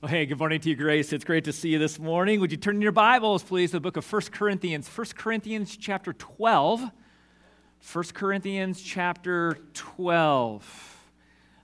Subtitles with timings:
[0.00, 1.12] Well, hey, good morning to you, Grace.
[1.12, 2.38] It's great to see you this morning.
[2.38, 6.12] Would you turn your Bibles, please, to the book of 1 Corinthians, 1 Corinthians chapter
[6.12, 6.88] 12.
[7.92, 10.98] 1 Corinthians chapter 12.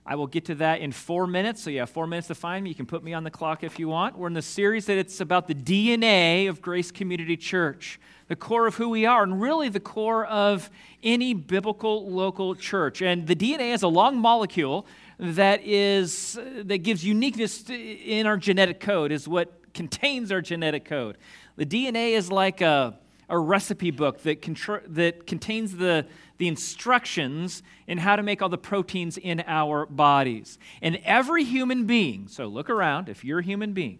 [0.05, 1.61] I will get to that in four minutes.
[1.61, 2.71] So, have four minutes to find me.
[2.71, 4.17] You can put me on the clock if you want.
[4.17, 8.67] We're in the series that it's about the DNA of Grace Community Church, the core
[8.67, 10.69] of who we are, and really the core of
[11.03, 13.01] any biblical local church.
[13.01, 14.85] And the DNA is a long molecule
[15.19, 21.17] that is that gives uniqueness in our genetic code is what contains our genetic code.
[21.57, 22.97] The dna is like a,
[23.29, 26.05] a recipe book that, contr- that contains the,
[26.37, 30.57] the instructions in how to make all the proteins in our bodies.
[30.81, 33.99] And every human being so look around if you're a human being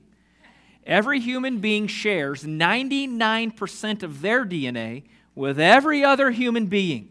[0.85, 5.03] every human being shares 99% of their dna
[5.33, 7.09] with every other human being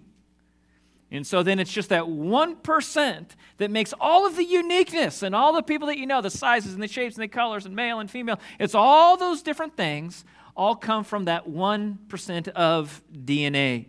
[1.10, 3.26] and so then it's just that 1%
[3.58, 6.74] that makes all of the uniqueness and all the people that you know, the sizes
[6.74, 10.24] and the shapes and the colors and male and female, it's all those different things
[10.56, 13.86] all come from that 1% of DNA.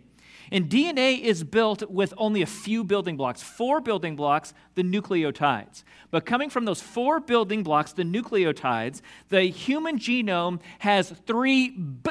[0.52, 5.82] And DNA is built with only a few building blocks, four building blocks, the nucleotides.
[6.10, 12.10] But coming from those four building blocks, the nucleotides, the human genome has three b-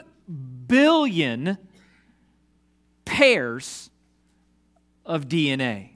[0.68, 1.58] billion
[3.06, 3.90] pairs
[5.06, 5.92] of DNA.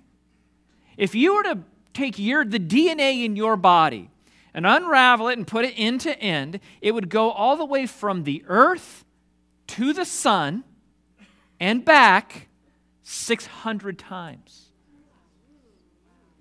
[0.97, 1.59] If you were to
[1.93, 4.09] take your, the DNA in your body
[4.53, 7.85] and unravel it and put it end to end, it would go all the way
[7.85, 9.05] from the earth
[9.67, 10.63] to the sun
[11.59, 12.47] and back
[13.03, 14.67] 600 times.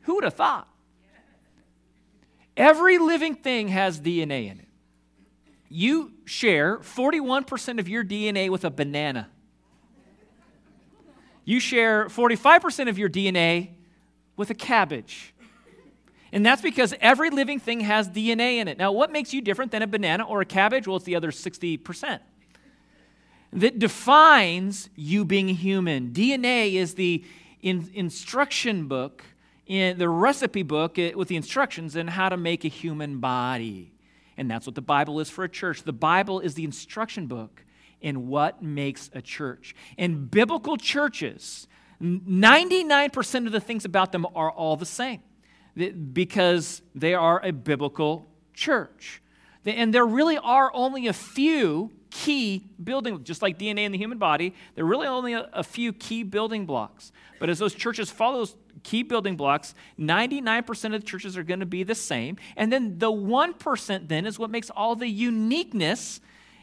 [0.02, 0.68] Who would have thought?
[2.56, 4.68] Every living thing has DNA in it.
[5.68, 9.28] You share 41% of your DNA with a banana
[11.48, 13.70] you share 45% of your DNA
[14.36, 15.34] with a cabbage.
[16.30, 18.76] And that's because every living thing has DNA in it.
[18.76, 20.86] Now, what makes you different than a banana or a cabbage?
[20.86, 22.20] Well, it's the other 60%
[23.54, 26.10] that defines you being human.
[26.10, 27.24] DNA is the
[27.62, 29.24] in, instruction book,
[29.66, 33.90] in the recipe book with the instructions on how to make a human body.
[34.36, 35.82] And that's what the Bible is for a church.
[35.82, 37.64] The Bible is the instruction book
[38.00, 39.74] in what makes a church.
[39.96, 41.66] In biblical churches,
[42.00, 45.22] 99% of the things about them are all the same
[46.12, 49.22] because they are a biblical church.
[49.64, 54.18] And there really are only a few key building, just like DNA in the human
[54.18, 57.12] body, there are really only a, a few key building blocks.
[57.38, 61.60] But as those churches follow those key building blocks, 99% of the churches are going
[61.60, 62.36] to be the same.
[62.56, 66.20] And then the 1% then is what makes all the uniqueness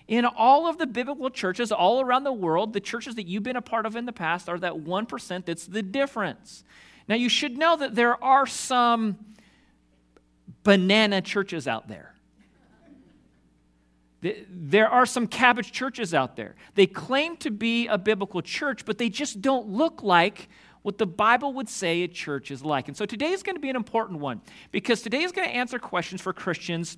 [0.08, 3.56] in all of the biblical churches all around the world, the churches that you've been
[3.56, 6.64] a part of in the past are that 1% that's the difference.
[7.08, 9.18] Now, you should know that there are some
[10.64, 12.14] banana churches out there.
[14.50, 16.56] There are some cabbage churches out there.
[16.74, 20.50] They claim to be a biblical church, but they just don't look like
[20.82, 22.88] what the Bible would say a church is like.
[22.88, 24.42] And so today is going to be an important one
[24.72, 26.98] because today is going to answer questions for Christians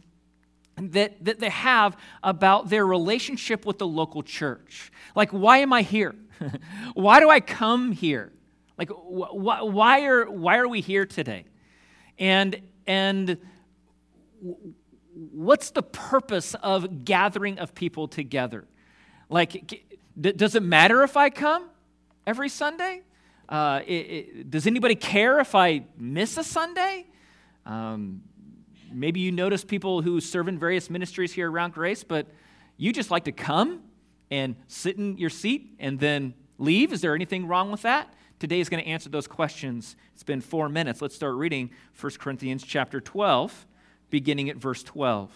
[0.77, 4.91] that, that they have about their relationship with the local church.
[5.15, 6.15] Like, why am I here?
[6.93, 8.31] why do I come here?
[8.77, 11.45] Like, wh- wh- why, are, why are we here today?
[12.19, 13.37] And, and
[15.13, 18.65] what's the purpose of gathering of people together?
[19.29, 19.83] Like,
[20.19, 21.69] d- does it matter if I come
[22.25, 23.01] every Sunday?
[23.49, 27.05] Uh, it, it, does anybody care if I miss a Sunday?
[27.65, 28.21] Um,
[28.91, 32.27] maybe you notice people who serve in various ministries here around Grace, but
[32.77, 33.81] you just like to come
[34.29, 36.93] and sit in your seat and then leave.
[36.93, 38.13] Is there anything wrong with that?
[38.39, 39.95] Today is going to answer those questions.
[40.13, 41.01] It's been four minutes.
[41.01, 43.65] Let's start reading 1 Corinthians chapter 12,
[44.09, 45.31] beginning at verse 12.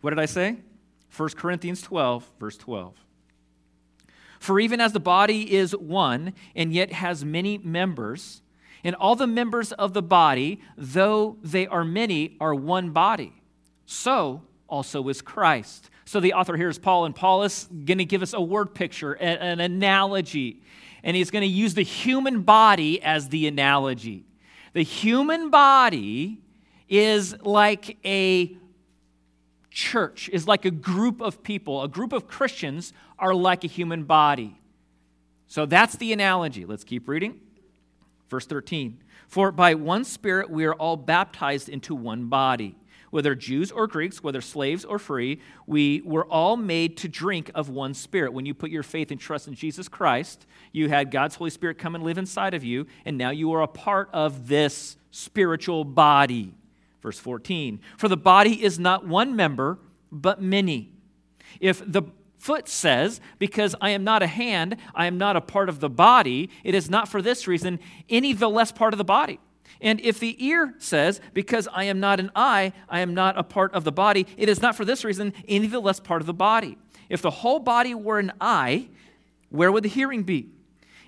[0.00, 0.56] What did I say?
[1.14, 2.94] 1 Corinthians 12, verse 12.
[4.38, 8.40] For even as the body is one and yet has many members,
[8.82, 13.32] and all the members of the body, though they are many, are one body.
[13.86, 15.90] So also is Christ.
[16.04, 18.74] So the author here is Paul, and Paul is going to give us a word
[18.74, 20.62] picture, an analogy.
[21.02, 24.24] And he's going to use the human body as the analogy.
[24.72, 26.40] The human body
[26.88, 28.56] is like a
[29.70, 31.82] church, is like a group of people.
[31.82, 34.56] A group of Christians are like a human body.
[35.46, 36.64] So that's the analogy.
[36.64, 37.40] Let's keep reading.
[38.30, 42.76] Verse 13 For by one Spirit we are all baptized into one body.
[43.10, 47.68] Whether Jews or Greeks, whether slaves or free, we were all made to drink of
[47.68, 48.32] one Spirit.
[48.32, 51.76] When you put your faith and trust in Jesus Christ, you had God's Holy Spirit
[51.76, 55.82] come and live inside of you, and now you are a part of this spiritual
[55.84, 56.54] body.
[57.02, 59.80] Verse 14 For the body is not one member,
[60.12, 60.92] but many.
[61.58, 62.04] If the
[62.40, 65.90] foot says, Because I am not a hand, I am not a part of the
[65.90, 67.78] body, it is not for this reason
[68.08, 69.38] any the less part of the body.
[69.80, 73.42] And if the ear says, Because I am not an eye, I am not a
[73.42, 76.26] part of the body, it is not for this reason any the less part of
[76.26, 76.78] the body.
[77.08, 78.88] If the whole body were an eye,
[79.50, 80.50] where would the hearing be?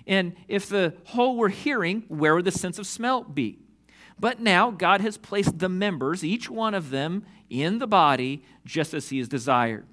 [0.05, 3.59] And if the whole were hearing, where would the sense of smell be?
[4.19, 8.93] But now God has placed the members, each one of them, in the body just
[8.93, 9.85] as He has desired.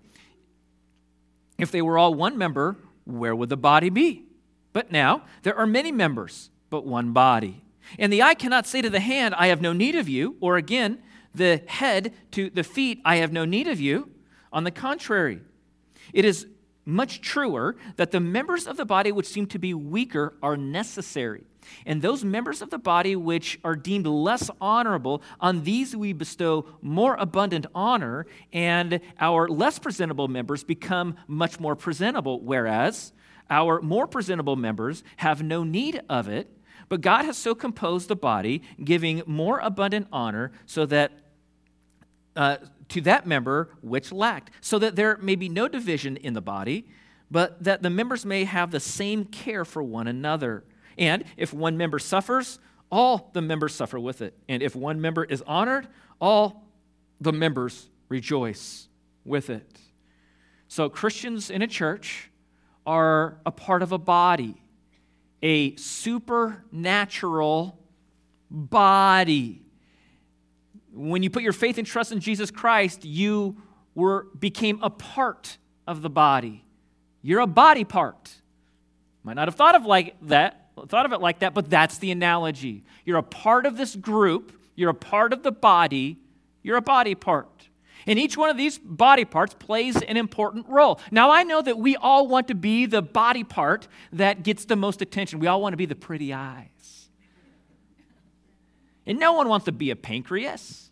[1.62, 4.25] If they were all one member, where would the body be?
[4.73, 7.65] But now there are many members, but one body.
[7.99, 10.57] And the eye cannot say to the hand, I have no need of you, or
[10.57, 11.03] again,
[11.35, 14.11] the head to the feet, I have no need of you.
[14.53, 15.41] On the contrary,
[16.12, 16.47] it is
[16.85, 21.44] much truer that the members of the body which seem to be weaker are necessary.
[21.87, 26.67] And those members of the body which are deemed less honorable, on these we bestow
[26.82, 33.12] more abundant honor, and our less presentable members become much more presentable, whereas
[33.50, 36.50] our more presentable members have no need of it.
[36.88, 41.12] But God has so composed the body, giving more abundant honor, so that
[42.41, 42.57] uh,
[42.89, 46.89] to that member which lacked, so that there may be no division in the body,
[47.31, 50.65] but that the members may have the same care for one another.
[50.97, 52.59] And if one member suffers,
[52.91, 54.39] all the members suffer with it.
[54.49, 55.87] And if one member is honored,
[56.19, 56.65] all
[57.21, 58.89] the members rejoice
[59.23, 59.79] with it.
[60.67, 62.31] So Christians in a church
[62.87, 64.63] are a part of a body,
[65.43, 67.79] a supernatural
[68.51, 69.67] body
[70.93, 73.57] when you put your faith and trust in Jesus Christ, you
[73.95, 76.65] were, became a part of the body.
[77.23, 78.35] You're a body part.
[79.23, 82.11] Might not have thought of like that, thought of it like that, but that's the
[82.11, 82.85] analogy.
[83.05, 86.19] You're a part of this group, you're a part of the body,
[86.63, 87.69] you're a body part.
[88.07, 91.01] And each one of these body parts plays an important role.
[91.11, 94.77] Now, I know that we all want to be the body part that gets the
[94.77, 95.39] most attention.
[95.39, 96.70] We all want to be the pretty eyes.
[99.11, 100.89] And no one wants to be a pancreas.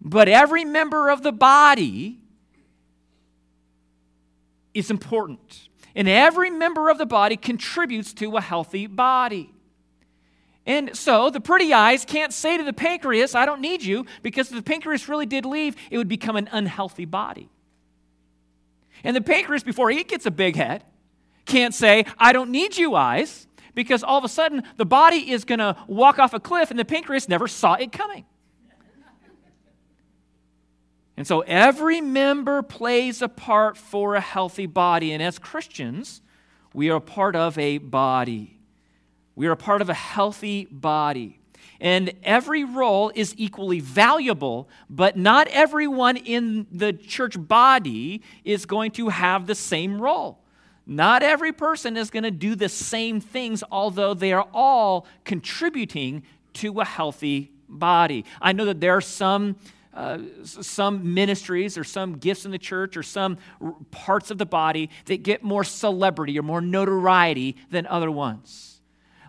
[0.00, 2.20] But every member of the body
[4.72, 5.68] is important.
[5.96, 9.52] And every member of the body contributes to a healthy body.
[10.64, 14.48] And so the pretty eyes can't say to the pancreas, I don't need you, because
[14.48, 17.50] if the pancreas really did leave, it would become an unhealthy body.
[19.02, 20.84] And the pancreas, before it gets a big head,
[21.46, 25.44] can't say, I don't need you, eyes, because all of a sudden the body is
[25.44, 28.24] going to walk off a cliff and the pancreas never saw it coming.
[31.16, 35.12] And so every member plays a part for a healthy body.
[35.12, 36.22] And as Christians,
[36.72, 38.58] we are part of a body.
[39.34, 41.38] We are a part of a healthy body.
[41.80, 48.92] And every role is equally valuable, but not everyone in the church body is going
[48.92, 50.41] to have the same role.
[50.86, 56.24] Not every person is going to do the same things, although they are all contributing
[56.54, 58.24] to a healthy body.
[58.40, 59.56] I know that there are some.
[59.94, 63.36] Uh, some ministries or some gifts in the church or some
[63.90, 68.80] parts of the body that get more celebrity or more notoriety than other ones,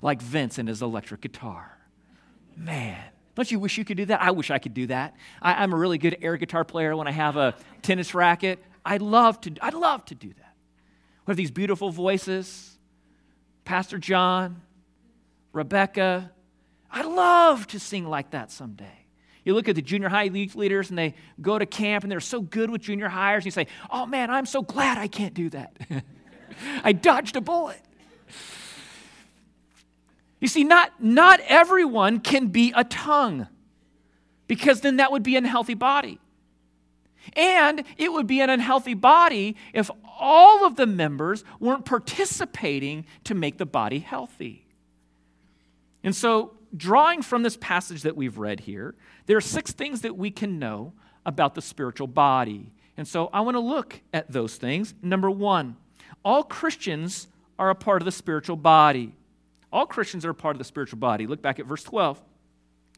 [0.02, 1.78] like Vince and his electric guitar.
[2.56, 2.98] Man,
[3.36, 4.22] don't you wish you could do that?
[4.22, 5.16] I wish I could do that.
[5.42, 8.64] I, am a really good air guitar player when I have a tennis racket.
[8.86, 10.43] I'd love to, I'd love to do that.
[11.26, 12.70] We have these beautiful voices
[13.66, 14.62] Pastor John,
[15.54, 16.32] Rebecca.
[16.92, 19.06] I'd love to sing like that someday.
[19.46, 22.20] You look at the junior high youth leaders and they go to camp and they're
[22.20, 23.42] so good with junior hires.
[23.42, 25.76] And you say, Oh man, I'm so glad I can't do that.
[26.84, 27.82] I dodged a bullet.
[30.40, 33.48] You see, not, not everyone can be a tongue
[34.48, 36.20] because then that would be an unhealthy body.
[37.36, 39.90] And it would be an unhealthy body if
[40.20, 44.66] all of the members weren't participating to make the body healthy.
[46.04, 50.18] And so, drawing from this passage that we've read here, there are six things that
[50.18, 50.94] we can know
[51.26, 52.72] about the spiritual body.
[52.98, 54.94] And so, I want to look at those things.
[55.02, 55.78] Number one,
[56.26, 57.28] all Christians
[57.58, 59.14] are a part of the spiritual body.
[59.72, 61.26] All Christians are a part of the spiritual body.
[61.26, 62.22] Look back at verse 12.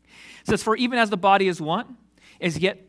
[0.06, 1.98] It says, For even as the body is one,
[2.42, 2.86] as yet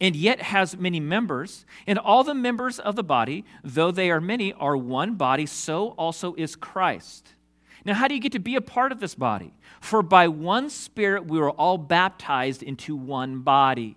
[0.00, 4.20] and yet has many members, and all the members of the body, though they are
[4.20, 7.34] many, are one body, so also is Christ.
[7.84, 9.54] Now, how do you get to be a part of this body?
[9.80, 13.96] For by one Spirit we were all baptized into one body.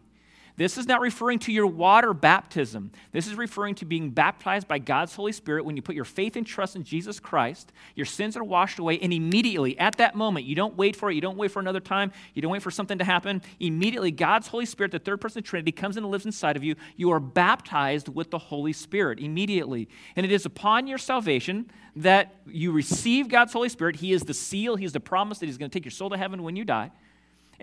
[0.55, 2.91] This is not referring to your water baptism.
[3.11, 6.35] This is referring to being baptized by God's Holy Spirit when you put your faith
[6.35, 7.71] and trust in Jesus Christ.
[7.95, 11.15] Your sins are washed away, and immediately, at that moment, you don't wait for it,
[11.15, 13.41] you don't wait for another time, you don't wait for something to happen.
[13.59, 16.63] Immediately, God's Holy Spirit, the third person of the Trinity, comes and lives inside of
[16.63, 16.75] you.
[16.97, 19.89] You are baptized with the Holy Spirit immediately.
[20.15, 23.95] And it is upon your salvation that you receive God's Holy Spirit.
[23.95, 26.17] He is the seal, He's the promise that He's going to take your soul to
[26.17, 26.91] heaven when you die.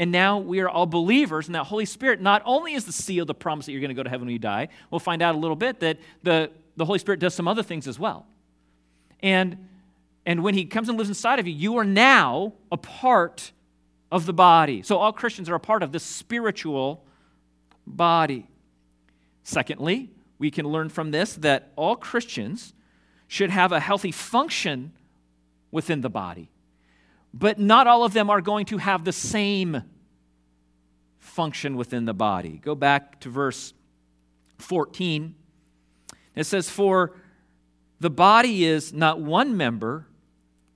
[0.01, 3.27] And now we are all believers, and that Holy Spirit not only is the seal,
[3.27, 5.35] the promise that you're going to go to heaven when you die, we'll find out
[5.35, 8.27] a little bit that the, the Holy Spirit does some other things as well.
[9.23, 9.69] And,
[10.25, 13.53] and when He comes and lives inside of you, you are now a part
[14.11, 14.81] of the body.
[14.81, 17.05] So all Christians are a part of this spiritual
[17.87, 18.49] body.
[19.43, 22.73] Secondly, we can learn from this that all Christians
[23.29, 24.93] should have a healthy function
[25.71, 26.50] within the body
[27.33, 29.83] but not all of them are going to have the same
[31.19, 32.61] function within the body.
[32.63, 33.73] Go back to verse
[34.59, 35.35] 14.
[36.35, 37.17] It says, For
[38.01, 40.07] the body is not one member,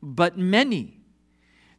[0.03, 1.01] but many.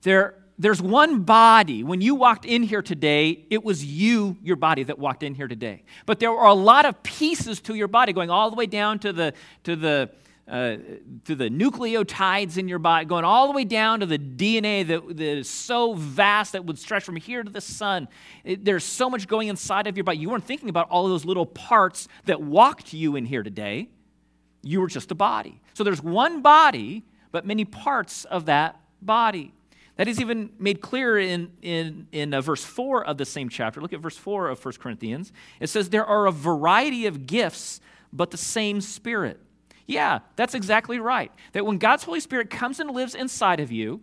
[0.02, 1.84] There, there's one body.
[1.84, 5.48] When you walked in here today, it was you, your body, that walked in here
[5.48, 5.84] today.
[6.06, 9.00] But there are a lot of pieces to your body going all the way down
[9.00, 10.12] to the, to the,
[10.48, 10.78] uh,
[11.26, 15.08] to the nucleotides in your body, going all the way down to the DNA that,
[15.08, 18.08] that is so vast that would stretch from here to the sun.
[18.44, 20.20] It, there's so much going inside of your body.
[20.20, 23.90] You weren't thinking about all those little parts that walked you in here today.
[24.62, 25.62] You were just a body.
[25.74, 29.52] So there's one body, but many parts of that body.
[29.98, 33.82] That is even made clear in, in, in uh, verse 4 of the same chapter.
[33.82, 35.32] Look at verse 4 of 1 Corinthians.
[35.60, 37.80] It says, There are a variety of gifts,
[38.12, 39.40] but the same Spirit.
[39.88, 41.32] Yeah, that's exactly right.
[41.54, 44.02] That when God's Holy Spirit comes and lives inside of you,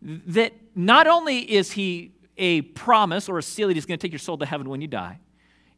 [0.00, 4.12] that not only is He a promise or a seal that He's going to take
[4.12, 5.18] your soul to heaven when you die,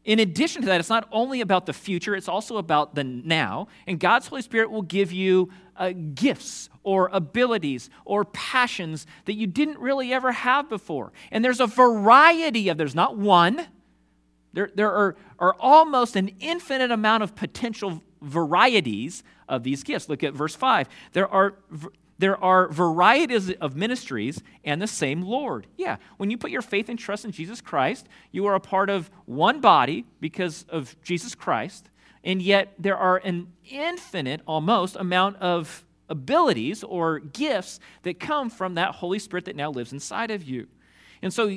[0.03, 3.67] in addition to that, it's not only about the future, it's also about the now.
[3.85, 9.45] And God's Holy Spirit will give you uh, gifts or abilities or passions that you
[9.45, 11.11] didn't really ever have before.
[11.29, 13.67] And there's a variety of, there's not one,
[14.53, 20.09] there, there are, are almost an infinite amount of potential varieties of these gifts.
[20.09, 20.87] Look at verse 5.
[21.11, 21.53] There are,
[22.17, 25.67] there are varieties of ministries and the same Lord.
[25.77, 28.89] Yeah, when you put your faith and trust in Jesus Christ, you are a part
[28.89, 31.89] of one body because of Jesus Christ,
[32.23, 38.75] and yet there are an infinite, almost, amount of abilities or gifts that come from
[38.75, 40.67] that Holy Spirit that now lives inside of you.
[41.21, 41.55] And so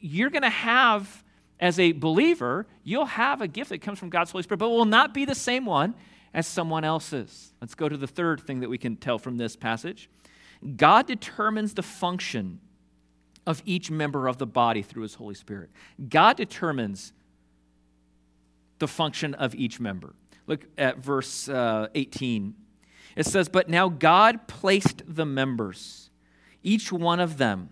[0.00, 1.24] you're going to have
[1.58, 4.84] as a believer, you'll have a gift that comes from God's Holy Spirit, but will
[4.84, 5.94] not be the same one
[6.34, 7.52] as someone else's.
[7.60, 10.08] Let's go to the third thing that we can tell from this passage.
[10.76, 12.60] God determines the function
[13.46, 15.70] of each member of the body through his Holy Spirit.
[16.08, 17.12] God determines
[18.78, 20.14] the function of each member.
[20.46, 22.54] Look at verse uh, 18.
[23.16, 26.10] It says, But now God placed the members,
[26.62, 27.70] each one of them,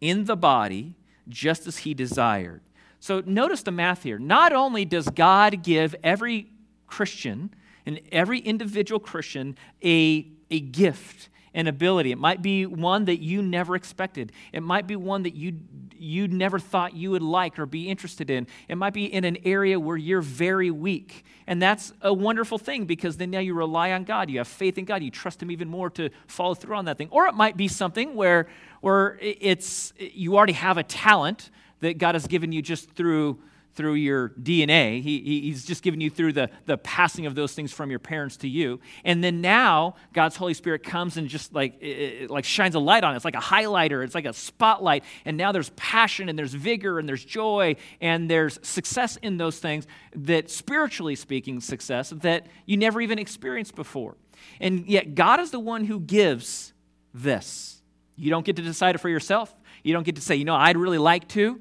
[0.00, 0.96] in the body
[1.28, 2.62] just as he desired.
[2.98, 4.18] So notice the math here.
[4.18, 6.50] Not only does God give every
[6.86, 7.54] Christian
[7.90, 12.12] and every individual Christian a, a gift, an ability.
[12.12, 14.30] It might be one that you never expected.
[14.52, 15.58] It might be one that you
[16.02, 18.46] you never thought you would like or be interested in.
[18.68, 21.24] It might be in an area where you're very weak.
[21.46, 24.30] And that's a wonderful thing because then now you rely on God.
[24.30, 25.02] You have faith in God.
[25.02, 27.08] You trust him even more to follow through on that thing.
[27.10, 28.46] Or it might be something where
[28.80, 33.40] where it's you already have a talent that God has given you just through,
[33.80, 35.00] through your DNA.
[35.00, 38.36] He, he's just given you through the, the passing of those things from your parents
[38.36, 38.78] to you.
[39.06, 42.78] And then now God's Holy Spirit comes and just like, it, it, like shines a
[42.78, 43.16] light on it.
[43.16, 45.02] It's like a highlighter, it's like a spotlight.
[45.24, 49.58] And now there's passion and there's vigor and there's joy and there's success in those
[49.58, 54.18] things that, spiritually speaking, success that you never even experienced before.
[54.60, 56.74] And yet, God is the one who gives
[57.14, 57.80] this.
[58.14, 59.54] You don't get to decide it for yourself.
[59.82, 61.58] You don't get to say, you know, I'd really like to.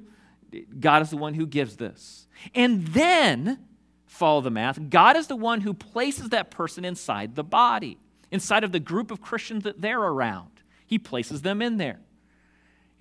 [0.79, 2.27] God is the one who gives this.
[2.55, 3.59] And then,
[4.05, 7.97] follow the math, God is the one who places that person inside the body,
[8.31, 10.49] inside of the group of Christians that they're around.
[10.85, 11.99] He places them in there.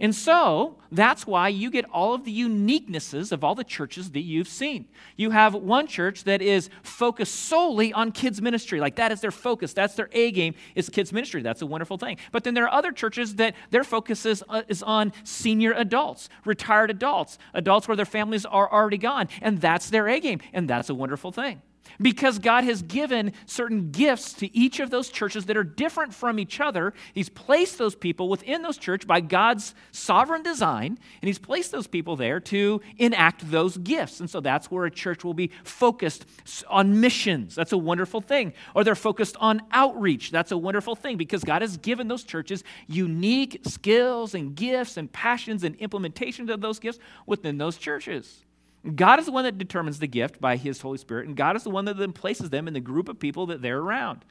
[0.00, 4.20] And so that's why you get all of the uniquenesses of all the churches that
[4.20, 4.86] you've seen.
[5.16, 8.78] You have one church that is focused solely on kids' ministry.
[8.78, 9.72] Like that is their focus.
[9.72, 11.42] That's their A game is kids' ministry.
[11.42, 12.18] That's a wonderful thing.
[12.30, 16.28] But then there are other churches that their focus is, uh, is on senior adults,
[16.44, 19.28] retired adults, adults where their families are already gone.
[19.42, 20.40] And that's their A game.
[20.52, 21.60] And that's a wonderful thing.
[22.00, 26.38] Because God has given certain gifts to each of those churches that are different from
[26.38, 26.92] each other.
[27.14, 31.87] He's placed those people within those churches by God's sovereign design, and He's placed those
[31.87, 34.21] people there to enact those gifts.
[34.21, 36.26] And so that's where a church will be focused
[36.68, 37.54] on missions.
[37.54, 38.52] That's a wonderful thing.
[38.75, 40.30] Or they're focused on outreach.
[40.30, 45.12] That's a wonderful thing because God has given those churches unique skills and gifts and
[45.12, 48.45] passions and implementations of those gifts within those churches.
[48.94, 51.64] God is the one that determines the gift by His Holy Spirit, and God is
[51.64, 54.25] the one that then places them in the group of people that they're around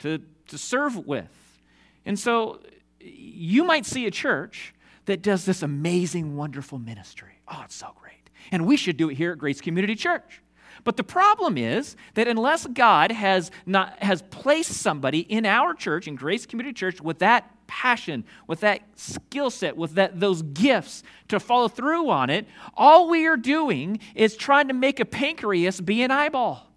[0.00, 0.18] to,
[0.48, 1.60] to serve with.
[2.04, 2.60] And so
[3.00, 4.74] you might see a church
[5.06, 7.40] that does this amazing, wonderful ministry.
[7.48, 8.30] Oh, it's so great.
[8.50, 10.42] And we should do it here at Grace Community Church.
[10.84, 16.08] But the problem is that unless God has, not, has placed somebody in our church,
[16.08, 21.02] in Grace Community Church, with that passion, with that skill set, with that, those gifts
[21.28, 25.80] to follow through on it, all we are doing is trying to make a pancreas
[25.80, 26.70] be an eyeball.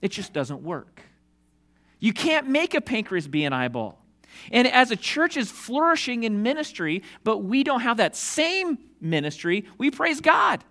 [0.00, 1.02] It just doesn't work.
[2.00, 4.02] You can't make a pancreas be an eyeball.
[4.50, 9.66] And as a church is flourishing in ministry, but we don't have that same ministry,
[9.76, 10.64] we praise God.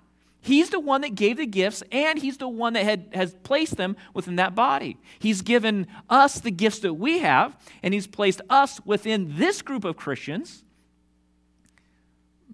[0.44, 3.78] He's the one that gave the gifts, and He's the one that had, has placed
[3.78, 4.98] them within that body.
[5.18, 9.86] He's given us the gifts that we have, and He's placed us within this group
[9.86, 10.66] of Christians,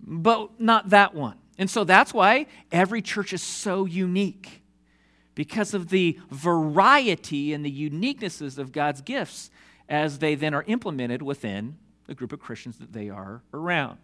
[0.02, 1.38] but not that one.
[1.58, 4.62] And so that's why every church is so unique
[5.34, 9.50] because of the variety and the uniquenesses of God's gifts
[9.90, 13.98] as they then are implemented within the group of Christians that they are around.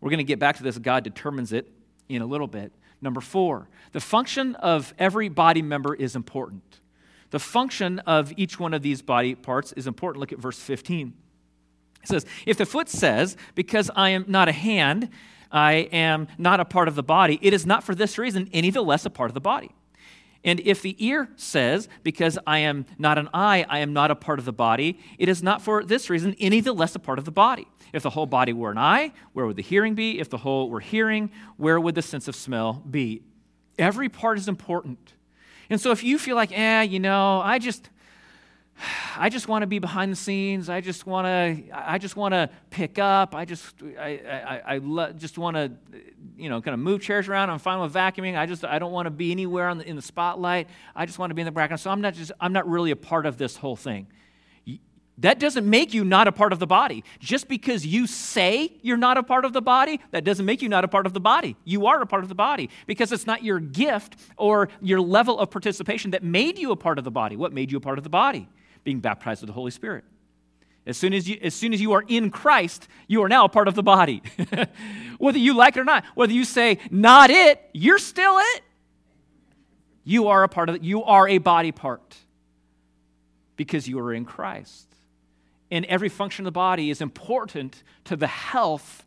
[0.00, 0.76] We're going to get back to this.
[0.76, 1.70] God determines it
[2.08, 2.72] in a little bit.
[3.04, 6.80] Number four, the function of every body member is important.
[7.30, 10.20] The function of each one of these body parts is important.
[10.20, 11.12] Look at verse 15.
[12.02, 15.10] It says, If the foot says, Because I am not a hand,
[15.52, 18.70] I am not a part of the body, it is not for this reason any
[18.70, 19.70] the less a part of the body.
[20.42, 24.16] And if the ear says, Because I am not an eye, I am not a
[24.16, 27.18] part of the body, it is not for this reason any the less a part
[27.18, 27.66] of the body.
[27.94, 30.18] If the whole body were an eye, where would the hearing be?
[30.18, 33.22] If the whole were hearing, where would the sense of smell be?
[33.78, 35.14] Every part is important.
[35.70, 37.88] And so if you feel like, eh, you know, I just,
[39.16, 40.68] I just want to be behind the scenes.
[40.68, 41.62] I just want to.
[41.72, 43.32] I just want to pick up.
[43.36, 43.72] I just.
[43.96, 44.20] I.
[44.26, 44.74] I.
[44.74, 45.70] I le- just want to.
[46.36, 47.50] You know, kind of move chairs around.
[47.50, 48.36] I'm fine with vacuuming.
[48.36, 48.64] I just.
[48.64, 50.68] I don't want to be anywhere the, in the spotlight.
[50.96, 51.80] I just want to be in the background.
[51.80, 52.32] So I'm not just.
[52.40, 54.08] I'm not really a part of this whole thing.
[55.18, 57.04] That doesn't make you not a part of the body.
[57.20, 60.68] Just because you say you're not a part of the body, that doesn't make you
[60.68, 61.56] not a part of the body.
[61.64, 65.38] You are a part of the body because it's not your gift or your level
[65.38, 67.36] of participation that made you a part of the body.
[67.36, 68.48] What made you a part of the body?
[68.82, 70.04] Being baptized with the Holy Spirit.
[70.84, 73.48] As soon as you, as soon as you are in Christ, you are now a
[73.48, 74.20] part of the body.
[75.18, 78.62] whether you like it or not, whether you say, not it, you're still it.
[80.02, 80.82] You are a part of it.
[80.82, 82.16] You are a body part
[83.56, 84.93] because you are in Christ
[85.74, 89.04] in every function of the body is important to the health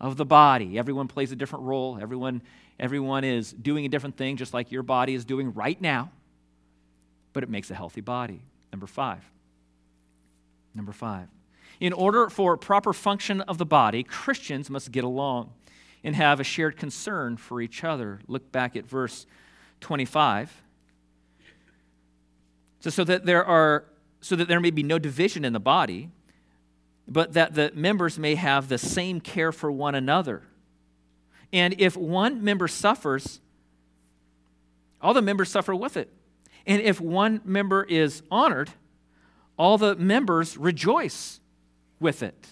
[0.00, 0.80] of the body.
[0.80, 1.96] Everyone plays a different role.
[2.02, 2.42] Everyone,
[2.80, 6.10] everyone is doing a different thing, just like your body is doing right now.
[7.32, 8.42] But it makes a healthy body.
[8.72, 9.22] Number five.
[10.74, 11.28] Number five.
[11.78, 15.52] In order for proper function of the body, Christians must get along
[16.02, 18.18] and have a shared concern for each other.
[18.26, 19.24] Look back at verse
[19.82, 20.64] 25.
[22.80, 23.84] So, so that there are
[24.26, 26.10] so that there may be no division in the body,
[27.06, 30.42] but that the members may have the same care for one another.
[31.52, 33.40] And if one member suffers,
[35.00, 36.12] all the members suffer with it.
[36.66, 38.70] And if one member is honored,
[39.56, 41.38] all the members rejoice
[42.00, 42.48] with it.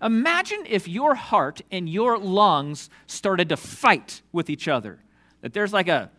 [0.00, 5.00] Imagine if your heart and your lungs started to fight with each other.
[5.40, 6.12] That there's like a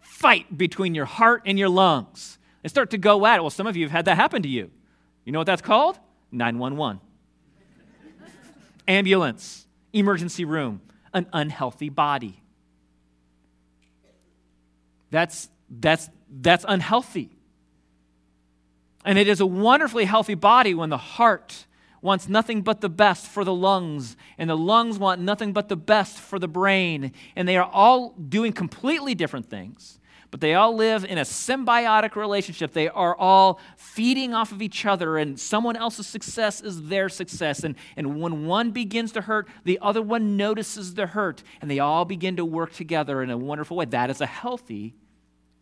[0.00, 3.40] fight between your heart and your lungs and start to go at it.
[3.40, 4.70] Well, some of you have had that happen to you.
[5.24, 5.98] You know what that's called?
[6.32, 7.00] 911.
[8.88, 10.80] Ambulance, emergency room,
[11.12, 12.42] an unhealthy body.
[15.10, 17.30] That's, that's, that's unhealthy.
[19.04, 21.66] And it is a wonderfully healthy body when the heart
[22.02, 25.76] wants nothing but the best for the lungs, and the lungs want nothing but the
[25.76, 29.99] best for the brain, and they are all doing completely different things
[30.30, 32.72] but they all live in a symbiotic relationship.
[32.72, 37.64] They are all feeding off of each other, and someone else's success is their success.
[37.64, 41.80] And, and when one begins to hurt, the other one notices the hurt, and they
[41.80, 43.86] all begin to work together in a wonderful way.
[43.86, 44.94] That is a healthy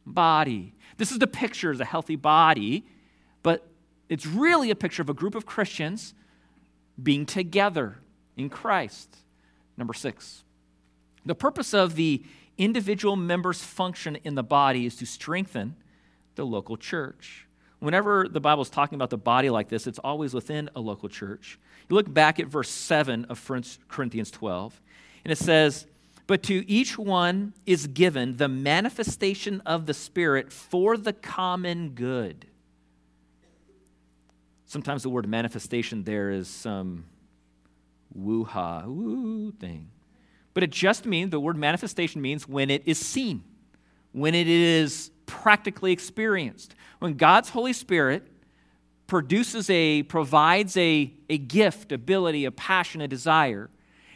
[0.05, 0.75] body.
[0.99, 2.85] This is the picture of a healthy body,
[3.43, 3.67] but
[4.09, 6.13] it's really a picture of a group of Christians
[7.03, 7.99] being together
[8.37, 9.17] in Christ.
[9.77, 10.45] Number six.
[11.25, 12.25] The purpose of the
[12.59, 15.77] individual members' function in the body is to strengthen
[16.35, 17.47] the local church.
[17.79, 21.09] Whenever the Bible is talking about the body like this, it's always within a local
[21.09, 21.59] church.
[21.89, 24.81] You look back at verse 7 of 1 Corinthians 12,
[25.25, 25.87] and it says,
[26.27, 32.47] But to each one is given the manifestation of the Spirit for the common good.
[34.67, 37.05] Sometimes the word manifestation there is some
[38.13, 39.89] woo ha, woo thing.
[40.59, 43.45] But it just means, the word manifestation means when it is seen,
[44.11, 46.75] when it is practically experienced.
[46.99, 48.27] When God's Holy Spirit
[49.07, 53.71] produces a, provides a, a gift, ability, a passion, a desire,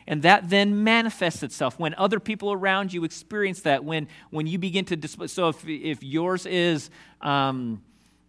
[0.08, 4.58] and that then manifests itself when other people around you experience that when when you
[4.58, 7.80] begin to display so if, if yours is um,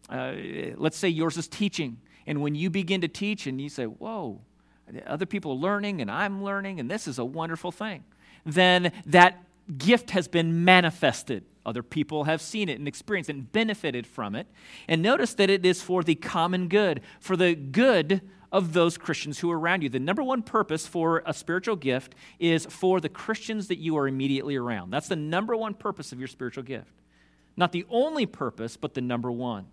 [0.08, 0.34] uh,
[0.76, 4.42] let's say yours is teaching and when you begin to teach and you say, whoa,
[5.06, 8.04] other people are learning and I'm learning and this is a wonderful thing,
[8.46, 9.44] then that
[9.78, 11.46] gift has been manifested.
[11.66, 14.48] Other people have seen it and experienced it and benefited from it.
[14.88, 19.40] And notice that it is for the common good, for the good of those Christians
[19.40, 19.90] who are around you.
[19.90, 24.08] The number one purpose for a spiritual gift is for the Christians that you are
[24.08, 24.92] immediately around.
[24.92, 26.94] That's the number one purpose of your spiritual gift.
[27.56, 29.68] Not the only purpose, but the number one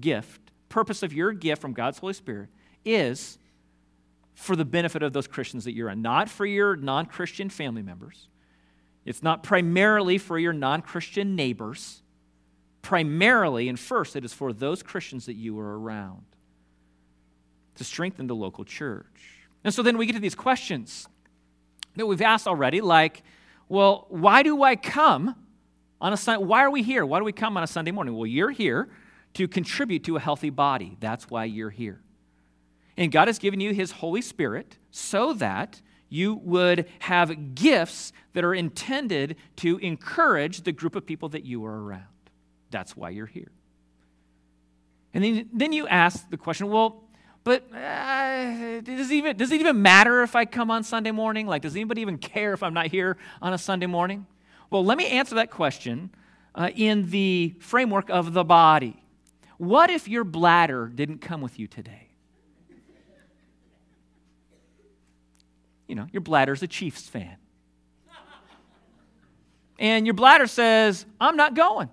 [0.00, 2.50] gift purpose of your gift from God's Holy Spirit
[2.84, 3.38] is
[4.38, 7.82] for the benefit of those Christians that you're in, not for your non Christian family
[7.82, 8.28] members.
[9.04, 12.02] It's not primarily for your non Christian neighbors.
[12.80, 16.24] Primarily and first, it is for those Christians that you are around
[17.74, 19.40] to strengthen the local church.
[19.64, 21.08] And so then we get to these questions
[21.96, 23.24] that we've asked already, like,
[23.68, 25.34] well, why do I come
[26.00, 26.44] on a Sunday?
[26.44, 27.04] Why are we here?
[27.04, 28.14] Why do we come on a Sunday morning?
[28.14, 28.88] Well, you're here
[29.34, 30.96] to contribute to a healthy body.
[31.00, 32.00] That's why you're here.
[32.98, 38.44] And God has given you His Holy Spirit so that you would have gifts that
[38.44, 42.02] are intended to encourage the group of people that you are around.
[42.70, 43.52] That's why you're here.
[45.14, 47.04] And then, then you ask the question well,
[47.44, 51.46] but uh, does, it even, does it even matter if I come on Sunday morning?
[51.46, 54.26] Like, does anybody even care if I'm not here on a Sunday morning?
[54.70, 56.10] Well, let me answer that question
[56.54, 59.00] uh, in the framework of the body.
[59.56, 62.07] What if your bladder didn't come with you today?
[65.88, 67.36] You know, your bladder's a Chiefs fan.
[69.78, 71.88] And your bladder says, I'm not going.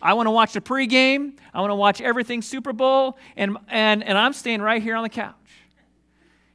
[0.00, 1.38] I want to watch the pregame.
[1.54, 5.02] I want to watch everything Super Bowl, and, and, and I'm staying right here on
[5.02, 5.34] the couch.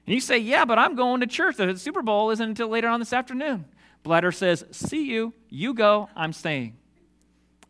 [0.05, 1.57] And you say, Yeah, but I'm going to church.
[1.57, 3.65] The Super Bowl isn't until later on this afternoon.
[4.03, 5.33] Bladder says, See you.
[5.49, 6.09] You go.
[6.15, 6.75] I'm staying.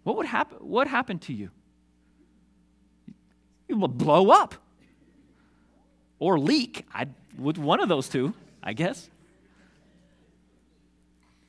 [0.04, 0.58] What would happen?
[0.60, 1.52] What happened to you?
[3.68, 4.56] You will blow up
[6.20, 6.86] or leak.
[6.94, 9.10] I with one of those two, I guess.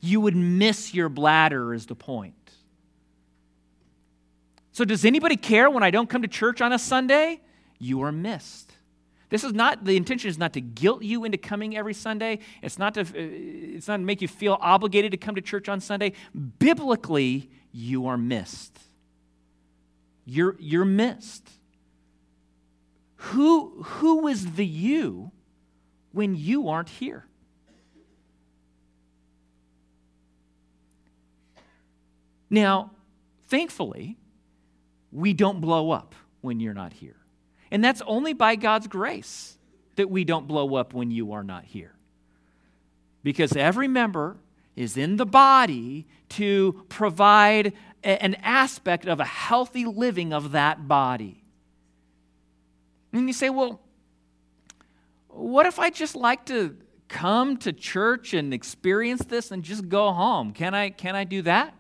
[0.00, 2.34] You would miss your bladder, is the point.
[4.72, 7.40] So, does anybody care when I don't come to church on a Sunday?
[7.78, 8.72] You are missed.
[9.28, 12.40] This is not the intention is not to guilt you into coming every Sunday.
[12.62, 15.68] It's not to uh, it's not to make you feel obligated to come to church
[15.68, 16.12] on Sunday.
[16.58, 18.78] Biblically, you are missed.
[20.24, 21.48] You're you're missed.
[23.22, 25.30] Who, who is the you
[26.12, 27.24] when you aren't here?
[32.50, 32.90] Now,
[33.48, 34.18] thankfully,
[35.10, 37.16] we don't blow up when you're not here.
[37.70, 39.56] And that's only by God's grace
[39.96, 41.94] that we don't blow up when you are not here.
[43.22, 44.36] Because every member
[44.76, 47.72] is in the body to provide
[48.02, 51.44] an aspect of a healthy living of that body.
[53.12, 53.81] And you say, well,
[55.32, 56.76] what if I just like to
[57.08, 60.52] come to church and experience this and just go home?
[60.52, 61.74] Can I, can I do that?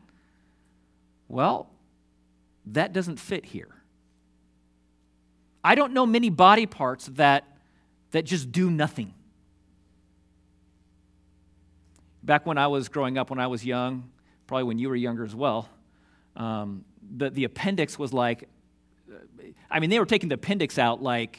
[1.28, 1.70] Well,
[2.66, 3.68] that doesn't fit here.
[5.64, 7.44] I don't know many body parts that,
[8.10, 9.14] that just do nothing.
[12.22, 14.10] Back when I was growing up, when I was young,
[14.46, 15.68] probably when you were younger as well,
[16.36, 16.84] um,
[17.16, 18.48] the, the appendix was like
[19.70, 21.38] I mean, they were taking the appendix out like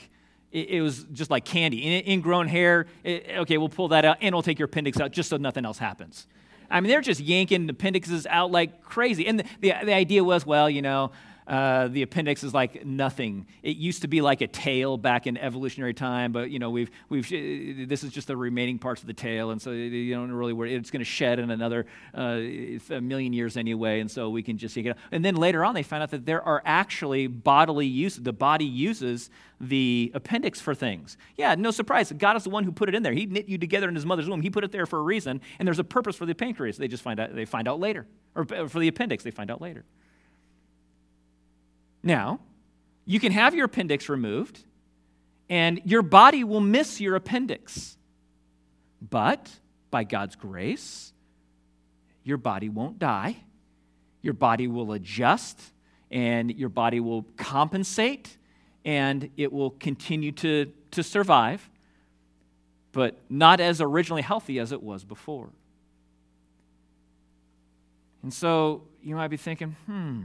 [0.53, 1.79] it, it was just like candy.
[1.79, 5.11] In, ingrown hair, it, okay, we'll pull that out and we'll take your appendix out
[5.11, 6.27] just so nothing else happens.
[6.69, 9.27] I mean, they're just yanking appendixes out like crazy.
[9.27, 11.11] And the, the, the idea was, well, you know,
[11.47, 13.47] uh, the appendix is like nothing.
[13.61, 16.89] It used to be like a tail back in evolutionary time, but you know we've
[17.09, 20.31] we've uh, this is just the remaining parts of the tail, and so you don't
[20.31, 20.73] really worry.
[20.73, 21.85] It's going to shed in another
[22.17, 22.39] uh,
[22.89, 24.89] a million years anyway, and so we can just take it.
[24.89, 24.97] Out.
[25.11, 28.15] And then later on, they found out that there are actually bodily use.
[28.15, 29.29] The body uses
[29.59, 31.17] the appendix for things.
[31.37, 32.11] Yeah, no surprise.
[32.11, 33.13] God is the one who put it in there.
[33.13, 34.41] He knit you together in His mother's womb.
[34.41, 36.77] He put it there for a reason, and there's a purpose for the pancreas.
[36.77, 37.35] They just find out.
[37.35, 39.85] They find out later, or for the appendix, they find out later.
[42.03, 42.41] Now,
[43.05, 44.59] you can have your appendix removed,
[45.49, 47.97] and your body will miss your appendix.
[49.01, 49.49] But
[49.89, 51.13] by God's grace,
[52.23, 53.37] your body won't die.
[54.21, 55.59] Your body will adjust,
[56.11, 58.37] and your body will compensate,
[58.85, 61.69] and it will continue to, to survive,
[62.91, 65.49] but not as originally healthy as it was before.
[68.21, 70.23] And so you might be thinking, hmm,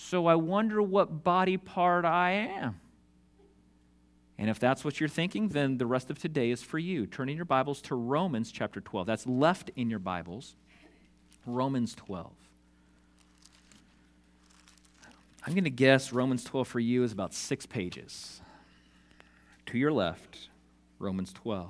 [0.00, 2.80] so I wonder what body part I am.
[4.38, 7.06] And if that's what you're thinking, then the rest of today is for you.
[7.06, 9.06] Turning your Bibles to Romans chapter 12.
[9.06, 10.56] That's left in your Bibles.
[11.44, 12.32] Romans 12.
[15.46, 18.40] I'm going to guess Romans 12 for you is about six pages.
[19.66, 20.48] To your left,
[20.98, 21.68] Romans 12.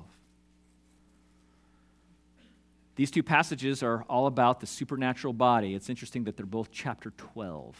[2.94, 5.74] These two passages are all about the supernatural body.
[5.74, 7.76] It's interesting that they're both chapter 12.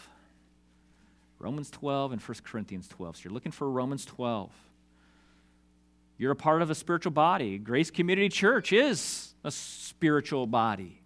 [1.41, 3.17] Romans 12 and 1 Corinthians 12.
[3.17, 4.53] So you're looking for Romans 12.
[6.19, 7.57] You're a part of a spiritual body.
[7.57, 11.01] Grace Community Church is a spiritual body.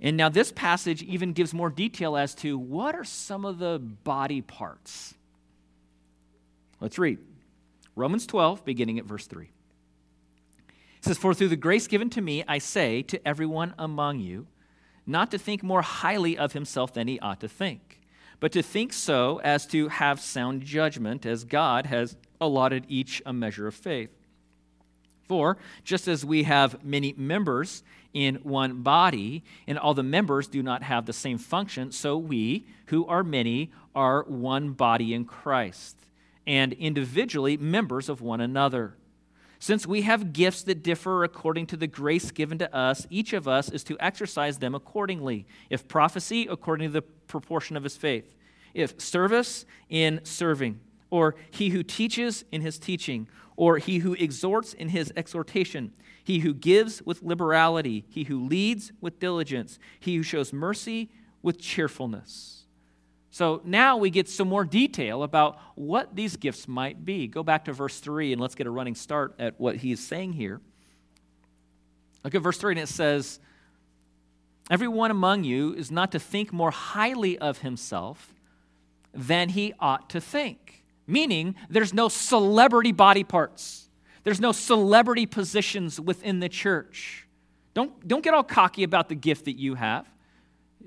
[0.00, 3.78] And now this passage even gives more detail as to what are some of the
[3.78, 5.14] body parts.
[6.80, 7.18] Let's read
[7.96, 9.44] Romans 12, beginning at verse 3.
[9.46, 14.46] It says, For through the grace given to me, I say to everyone among you,
[15.08, 18.00] not to think more highly of himself than he ought to think,
[18.40, 23.32] but to think so as to have sound judgment, as God has allotted each a
[23.32, 24.10] measure of faith.
[25.26, 30.62] For just as we have many members in one body, and all the members do
[30.62, 35.96] not have the same function, so we, who are many, are one body in Christ,
[36.46, 38.94] and individually members of one another.
[39.60, 43.48] Since we have gifts that differ according to the grace given to us, each of
[43.48, 45.46] us is to exercise them accordingly.
[45.68, 48.36] If prophecy, according to the proportion of his faith.
[48.72, 50.80] If service, in serving.
[51.10, 53.26] Or he who teaches, in his teaching.
[53.56, 55.92] Or he who exhorts, in his exhortation.
[56.22, 58.04] He who gives with liberality.
[58.08, 59.80] He who leads with diligence.
[59.98, 61.10] He who shows mercy
[61.42, 62.57] with cheerfulness.
[63.30, 67.26] So now we get some more detail about what these gifts might be.
[67.26, 70.32] Go back to verse 3 and let's get a running start at what he's saying
[70.32, 70.60] here.
[72.24, 73.38] Look at verse 3 and it says,
[74.70, 78.34] Everyone among you is not to think more highly of himself
[79.14, 80.84] than he ought to think.
[81.06, 83.88] Meaning, there's no celebrity body parts,
[84.24, 87.26] there's no celebrity positions within the church.
[87.72, 90.06] Don't, don't get all cocky about the gift that you have.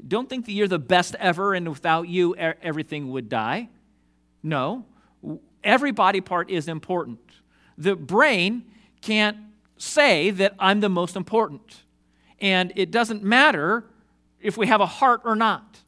[0.07, 3.69] Don't think that you're the best ever and without you, everything would die.
[4.43, 4.85] No,
[5.63, 7.19] every body part is important.
[7.77, 8.63] The brain
[9.01, 9.37] can't
[9.77, 11.83] say that I'm the most important.
[12.39, 13.85] And it doesn't matter
[14.39, 15.79] if we have a heart or not,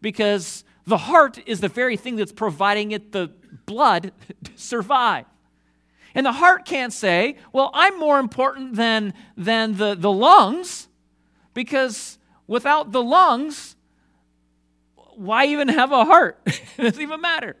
[0.00, 3.32] because the heart is the very thing that's providing it the
[3.66, 4.12] blood
[4.44, 5.24] to survive.
[6.14, 10.88] And the heart can't say, well, I'm more important than, than the, the lungs,
[11.54, 13.76] because Without the lungs,
[15.16, 16.40] why even have a heart?
[16.46, 17.56] it doesn't even matter.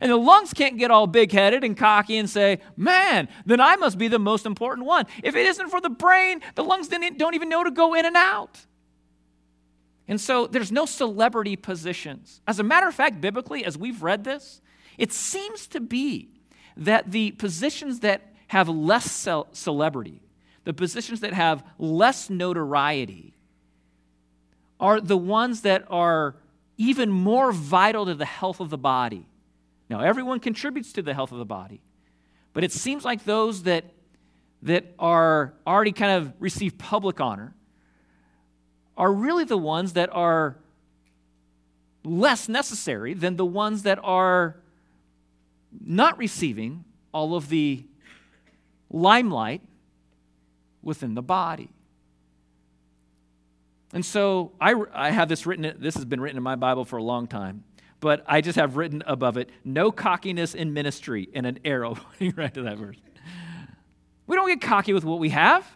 [0.00, 3.76] And the lungs can't get all big headed and cocky and say, man, then I
[3.76, 5.06] must be the most important one.
[5.22, 8.16] If it isn't for the brain, the lungs don't even know to go in and
[8.16, 8.66] out.
[10.08, 12.40] And so there's no celebrity positions.
[12.46, 14.60] As a matter of fact, biblically, as we've read this,
[14.98, 16.28] it seems to be
[16.76, 20.22] that the positions that have less celebrity,
[20.64, 23.35] the positions that have less notoriety,
[24.78, 26.36] are the ones that are
[26.76, 29.26] even more vital to the health of the body.
[29.88, 31.80] Now, everyone contributes to the health of the body,
[32.52, 33.84] but it seems like those that,
[34.62, 37.54] that are already kind of receive public honor
[38.96, 40.56] are really the ones that are
[42.04, 44.56] less necessary than the ones that are
[45.84, 47.84] not receiving all of the
[48.90, 49.60] limelight
[50.82, 51.68] within the body.
[53.96, 56.98] And so I, I have this written, this has been written in my Bible for
[56.98, 57.64] a long time,
[57.98, 62.34] but I just have written above it, no cockiness in ministry, and an arrow pointing
[62.36, 62.98] right to that verse.
[64.26, 65.66] We don't get cocky with what we have.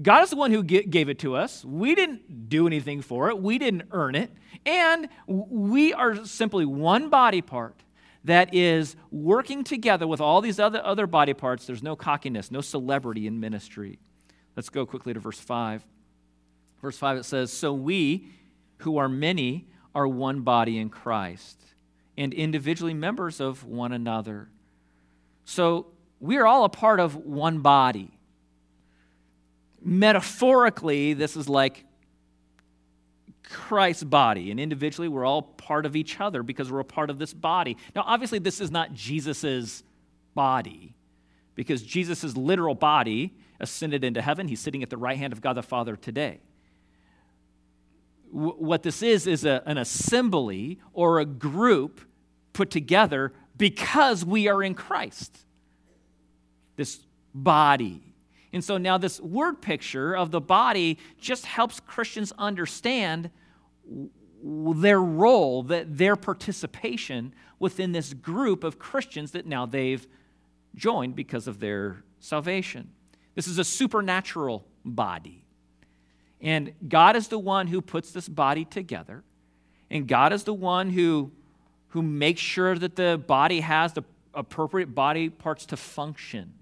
[0.00, 1.62] God is the one who gave it to us.
[1.66, 4.32] We didn't do anything for it, we didn't earn it.
[4.64, 7.76] And we are simply one body part
[8.24, 11.66] that is working together with all these other, other body parts.
[11.66, 13.98] There's no cockiness, no celebrity in ministry.
[14.56, 15.84] Let's go quickly to verse 5.
[16.82, 18.28] Verse 5 it says, So we,
[18.78, 21.58] who are many, are one body in Christ,
[22.18, 24.48] and individually members of one another.
[25.44, 25.86] So
[26.20, 28.10] we are all a part of one body.
[29.80, 31.84] Metaphorically, this is like
[33.42, 34.50] Christ's body.
[34.50, 37.76] And individually, we're all part of each other because we're a part of this body.
[37.94, 39.82] Now, obviously, this is not Jesus'
[40.34, 40.94] body
[41.54, 44.48] because Jesus' literal body ascended into heaven.
[44.48, 46.40] He's sitting at the right hand of God the Father today.
[48.32, 52.00] What this is, is a, an assembly or a group
[52.54, 55.38] put together because we are in Christ.
[56.76, 57.00] This
[57.34, 58.14] body.
[58.52, 63.30] And so now, this word picture of the body just helps Christians understand
[64.42, 70.06] their role, their participation within this group of Christians that now they've
[70.74, 72.90] joined because of their salvation.
[73.34, 75.41] This is a supernatural body.
[76.42, 79.22] And God is the one who puts this body together.
[79.90, 81.30] And God is the one who,
[81.88, 84.02] who makes sure that the body has the
[84.34, 86.52] appropriate body parts to function.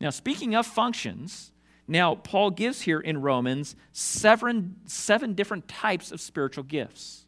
[0.00, 1.52] Now, speaking of functions,
[1.86, 7.24] now Paul gives here in Romans seven, seven different types of spiritual gifts.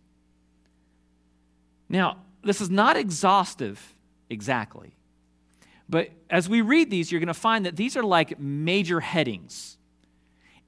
[1.89, 3.95] Now, this is not exhaustive
[4.29, 4.97] exactly.
[5.89, 9.79] But as we read these, you're going to find that these are like major headings.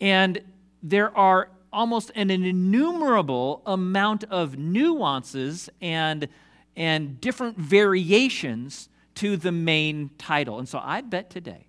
[0.01, 0.41] And
[0.83, 6.29] there are almost an innumerable amount of nuances and,
[6.77, 10.59] and different variations to the main title.
[10.59, 11.67] And so I bet today,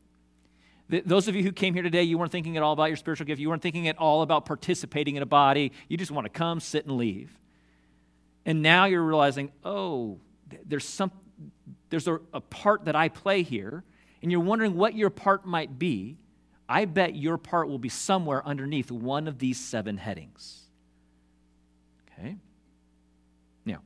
[1.06, 3.26] those of you who came here today, you weren't thinking at all about your spiritual
[3.26, 3.40] gift.
[3.40, 5.72] You weren't thinking at all about participating in a body.
[5.88, 7.38] You just want to come, sit, and leave.
[8.46, 10.20] And now you're realizing, oh,
[10.66, 11.12] there's some,
[11.90, 13.84] there's a, a part that I play here,
[14.22, 16.18] and you're wondering what your part might be,
[16.72, 20.62] I bet your part will be somewhere underneath one of these seven headings.
[22.18, 22.38] Okay?
[23.66, 23.80] Now,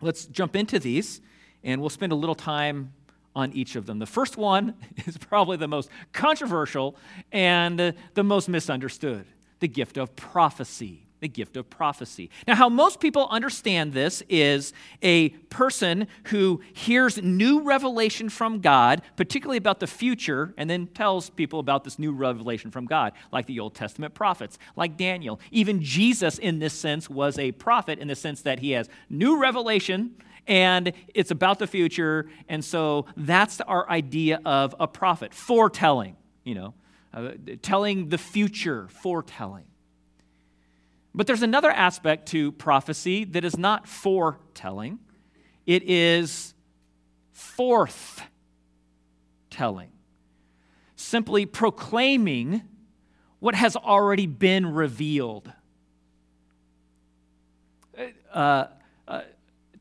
[0.00, 1.20] let's jump into these,
[1.62, 2.94] and we'll spend a little time
[3.36, 3.98] on each of them.
[3.98, 4.74] The first one
[5.06, 6.96] is probably the most controversial
[7.30, 9.26] and the most misunderstood
[9.60, 12.28] the gift of prophecy the gift of prophecy.
[12.46, 19.00] Now, how most people understand this is a person who hears new revelation from God,
[19.16, 23.46] particularly about the future, and then tells people about this new revelation from God, like
[23.46, 25.40] the Old Testament prophets, like Daniel.
[25.52, 29.40] Even Jesus, in this sense, was a prophet in the sense that he has new
[29.40, 30.16] revelation
[30.48, 32.28] and it's about the future.
[32.48, 36.74] And so that's our idea of a prophet, foretelling, you know,
[37.14, 37.30] uh,
[37.62, 39.66] telling the future, foretelling.
[41.14, 44.98] But there's another aspect to prophecy that is not foretelling,
[45.66, 46.54] it is
[47.32, 48.22] forth
[49.50, 49.90] telling.
[50.96, 52.62] Simply proclaiming
[53.40, 55.52] what has already been revealed.
[58.32, 58.66] Uh,
[59.06, 59.22] uh,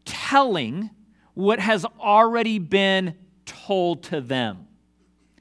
[0.03, 0.89] telling
[1.33, 3.15] what has already been
[3.45, 4.67] told to them.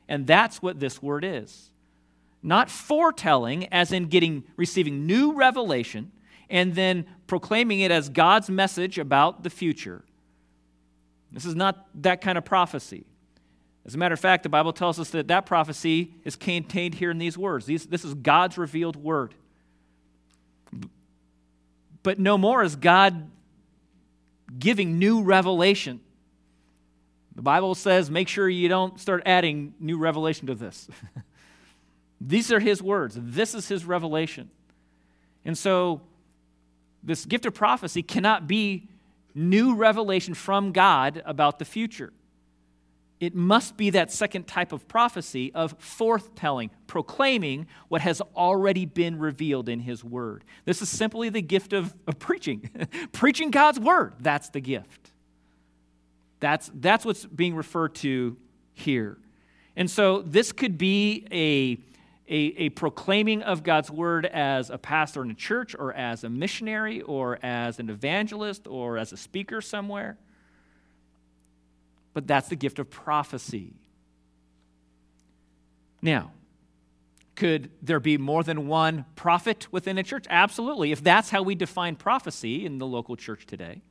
[0.09, 1.70] And that's what this word is
[2.43, 6.13] not foretelling, as in getting receiving new revelation
[6.49, 10.03] and then proclaiming it as God's message about the future.
[11.31, 13.07] This is not that kind of prophecy.
[13.87, 17.11] As a matter of fact, the Bible tells us that that prophecy is contained here
[17.11, 17.67] in these words.
[17.67, 19.35] These, this is God's revealed word.
[22.03, 23.31] But no more is God
[24.59, 26.01] giving new revelation.
[27.37, 30.89] The Bible says make sure you don't start adding new revelation to this.
[32.21, 33.17] These are his words.
[33.19, 34.51] This is his revelation.
[35.45, 36.03] And so,
[37.03, 38.89] this gift of prophecy cannot be
[39.35, 42.13] new revelation from God about the future.
[43.21, 49.19] It must be that second type of prophecy of forthtelling, proclaiming what has already been
[49.19, 50.43] revealed in His Word.
[50.65, 52.71] This is simply the gift of, of preaching.
[53.13, 55.11] preaching God's Word, that's the gift.
[56.41, 58.39] That's, that's what's being referred to
[58.73, 59.19] here.
[59.77, 61.77] And so this could be a
[62.31, 66.31] a, a proclaiming of God's word as a pastor in a church or as a
[66.31, 70.17] missionary or as an evangelist or as a speaker somewhere.
[72.15, 73.75] But that's the gift of prophecy.
[76.01, 76.31] Now,
[77.35, 80.27] could there be more than one prophet within a church?
[80.31, 83.83] Absolutely, if that's how we define prophecy in the local church today.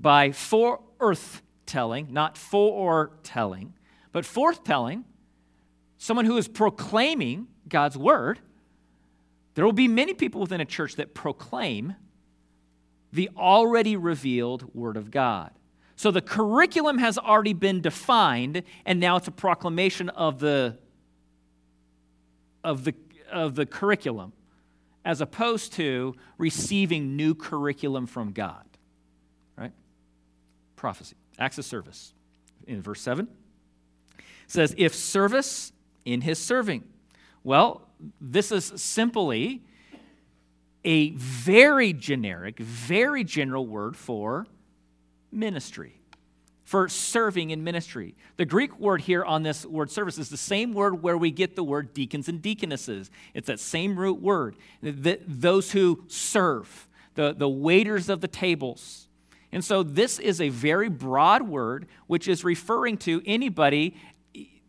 [0.00, 3.74] By forth telling, not foretelling,
[4.10, 5.04] but forth telling
[5.98, 8.38] someone who is proclaiming God's word,
[9.54, 11.96] there will be many people within a church that proclaim
[13.12, 15.50] the already revealed word of God.
[15.96, 20.76] So the curriculum has already been defined, and now it's a proclamation of the,
[22.62, 22.94] of the,
[23.32, 24.34] of the curriculum,
[25.06, 28.64] as opposed to receiving new curriculum from God.
[29.56, 29.72] Right?
[30.76, 32.12] Prophecy, acts of service.
[32.66, 33.26] In verse 7,
[34.48, 35.72] says, If service
[36.06, 36.84] in his serving?
[37.44, 37.82] Well,
[38.20, 39.62] this is simply
[40.84, 44.46] a very generic, very general word for
[45.32, 46.00] ministry,
[46.64, 48.14] for serving in ministry.
[48.36, 51.56] The Greek word here on this word service is the same word where we get
[51.56, 53.10] the word deacons and deaconesses.
[53.34, 54.56] It's that same root word.
[54.80, 59.08] those who serve, the, the waiters of the tables.
[59.52, 63.96] And so this is a very broad word which is referring to anybody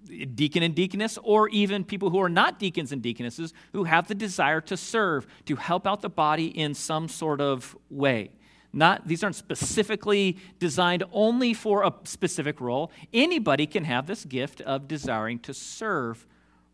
[0.08, 4.16] deacon and deaconess, or even people who are not deacons and deaconesses who have the
[4.16, 8.32] desire to serve, to help out the body in some sort of way.
[8.74, 12.91] Not, these aren't specifically designed only for a specific role.
[13.14, 16.28] Anybody can have this gift of desiring to serve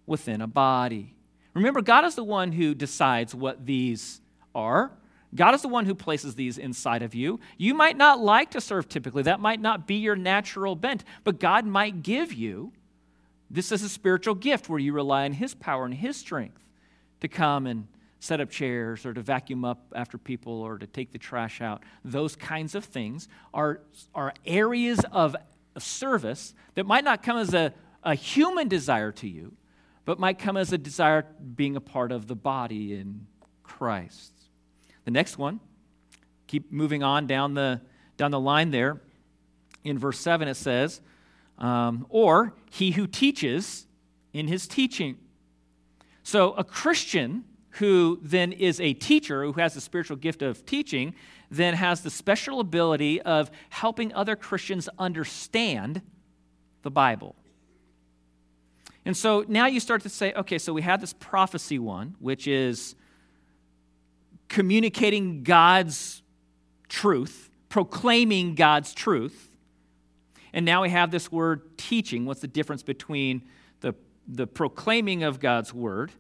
[0.05, 1.15] within a body.
[1.53, 4.21] Remember, God is the one who decides what these
[4.55, 4.91] are.
[5.35, 7.39] God is the one who places these inside of you.
[7.57, 11.39] You might not like to serve typically, that might not be your natural bent, but
[11.39, 12.71] God might give you
[13.53, 16.65] this is a spiritual gift where you rely on His power and His strength
[17.21, 17.87] to come and
[18.19, 21.83] set up chairs or to vacuum up after people or to take the trash out.
[22.03, 23.81] Those kinds of things are,
[24.15, 25.35] are areas of
[25.77, 27.73] service that might not come as a,
[28.03, 29.53] a human desire to you,
[30.03, 31.23] but might come as a desire
[31.55, 33.27] being a part of the body in
[33.61, 34.31] Christ.
[35.05, 35.59] The next one,
[36.47, 37.81] keep moving on down the,
[38.17, 38.99] down the line there.
[39.83, 41.01] In verse 7, it says,
[41.63, 43.87] um, or he who teaches
[44.33, 45.17] in his teaching.
[46.21, 47.45] So, a Christian
[47.77, 51.15] who then is a teacher, who has the spiritual gift of teaching,
[51.49, 56.01] then has the special ability of helping other Christians understand
[56.83, 57.35] the Bible.
[59.05, 62.47] And so now you start to say, okay, so we have this prophecy one, which
[62.47, 62.95] is
[64.49, 66.21] communicating God's
[66.89, 69.49] truth, proclaiming God's truth.
[70.53, 72.25] And now we have this word teaching.
[72.25, 73.43] What's the difference between
[73.81, 73.95] the,
[74.27, 76.11] the proclaiming of God's word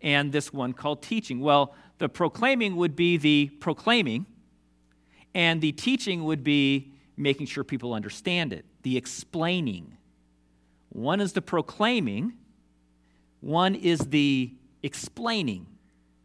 [0.00, 1.40] and this one called teaching?
[1.40, 4.26] Well, the proclaiming would be the proclaiming,
[5.34, 9.96] and the teaching would be making sure people understand it, the explaining.
[10.88, 12.32] One is the proclaiming,
[13.40, 15.66] one is the explaining.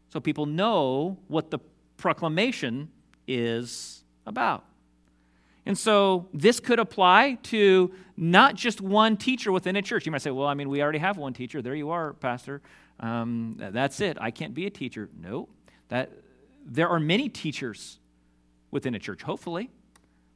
[0.09, 1.59] So people know what the
[1.97, 2.89] proclamation
[3.27, 4.63] is about.
[5.67, 10.05] And so this could apply to not just one teacher within a church.
[10.05, 11.61] You might say, well, I mean, we already have one teacher.
[11.61, 12.61] There you are, Pastor.
[13.01, 14.17] Um, that's it.
[14.21, 15.09] I can't be a teacher.
[15.19, 15.49] No.
[15.89, 16.13] That,
[16.65, 17.99] there are many teachers
[18.71, 19.69] within a church, hopefully.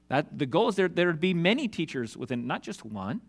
[0.10, 3.22] That, the goal is there, there to be many teachers within, not just one.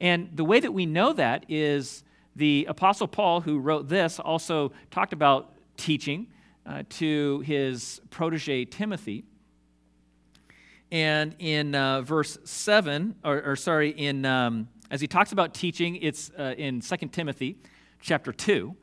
[0.00, 2.02] And the way that we know that is
[2.34, 6.28] the Apostle Paul, who wrote this, also talked about teaching
[6.64, 9.26] uh, to his protege Timothy.
[10.92, 15.96] And in uh, verse 7, or, or sorry, in, um, as he talks about teaching,
[15.96, 17.56] it's uh, in 2 Timothy
[18.00, 18.74] chapter 2.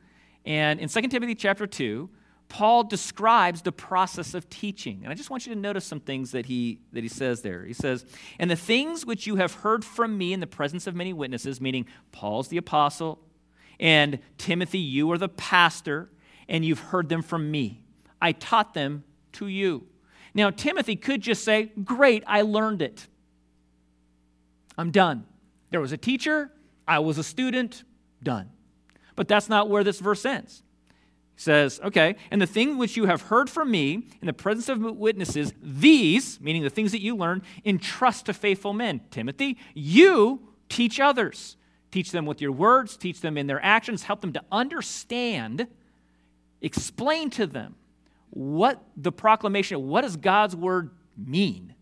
[0.46, 2.08] And in 2 Timothy chapter 2,
[2.48, 5.00] Paul describes the process of teaching.
[5.02, 7.64] And I just want you to notice some things that he, that he says there.
[7.64, 8.06] He says,
[8.38, 11.60] And the things which you have heard from me in the presence of many witnesses,
[11.60, 13.18] meaning Paul's the apostle,
[13.78, 16.10] and Timothy, you are the pastor,
[16.48, 17.84] and you've heard them from me.
[18.20, 19.86] I taught them to you.
[20.38, 23.08] Now, Timothy could just say, Great, I learned it.
[24.78, 25.26] I'm done.
[25.70, 26.52] There was a teacher,
[26.86, 27.82] I was a student,
[28.22, 28.50] done.
[29.16, 30.62] But that's not where this verse ends.
[31.34, 34.68] He says, Okay, and the thing which you have heard from me in the presence
[34.68, 39.00] of witnesses, these, meaning the things that you learned, entrust to faithful men.
[39.10, 41.56] Timothy, you teach others.
[41.90, 45.66] Teach them with your words, teach them in their actions, help them to understand,
[46.60, 47.74] explain to them
[48.30, 51.74] what the proclamation, what does God's word mean?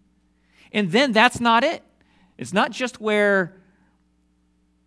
[0.72, 1.82] And then that's not it.
[2.38, 3.57] It's not just where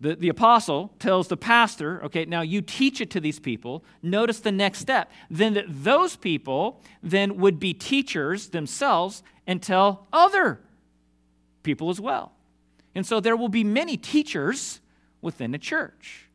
[0.01, 3.84] the, the apostle tells the pastor, okay, now you teach it to these people.
[4.01, 5.12] Notice the next step.
[5.30, 10.62] Then that those people then would be teachers themselves and tell other
[11.64, 12.32] people as well.
[12.95, 14.80] And so there will be many teachers
[15.22, 16.30] within the church.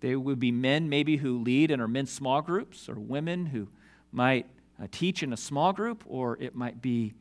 [0.00, 3.68] There would be men maybe who lead in our men's small groups or women who
[4.12, 4.46] might
[4.80, 7.14] uh, teach in a small group, or it might be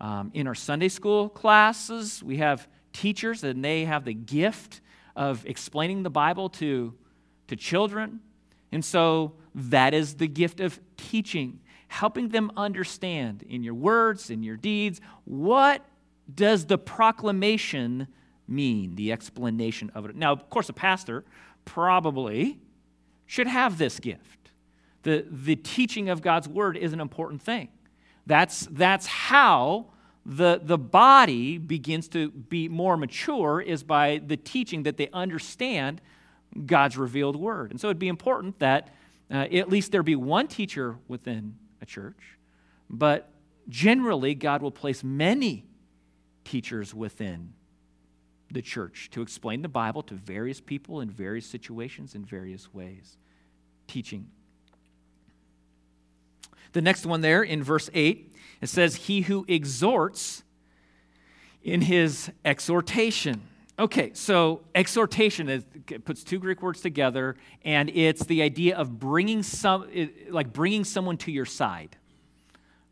[0.00, 2.22] um, in our Sunday school classes.
[2.22, 4.80] We have teachers, and they have the gift
[5.16, 6.94] of explaining the Bible to,
[7.48, 8.20] to children.
[8.70, 14.42] And so that is the gift of teaching, helping them understand in your words, in
[14.42, 15.84] your deeds, what
[16.32, 18.06] does the proclamation
[18.46, 20.16] mean, the explanation of it.
[20.16, 21.24] Now, of course, a pastor
[21.64, 22.58] probably
[23.26, 24.37] should have this gift
[25.02, 27.68] the, the teaching of God's word is an important thing.
[28.26, 29.86] That's, that's how
[30.26, 36.00] the, the body begins to be more mature is by the teaching that they understand
[36.66, 37.70] God's revealed word.
[37.70, 38.94] And so it'd be important that
[39.30, 42.38] uh, at least there be one teacher within a church,
[42.90, 43.30] but
[43.68, 45.66] generally, God will place many
[46.44, 47.52] teachers within
[48.50, 53.18] the church to explain the Bible to various people in various situations in various ways.
[53.86, 54.28] Teaching.
[56.72, 60.42] The next one there in verse 8, it says, He who exhorts
[61.62, 63.42] in his exhortation.
[63.78, 65.64] Okay, so exhortation is,
[66.04, 69.88] puts two Greek words together, and it's the idea of bringing some,
[70.30, 71.96] like bringing someone to your side,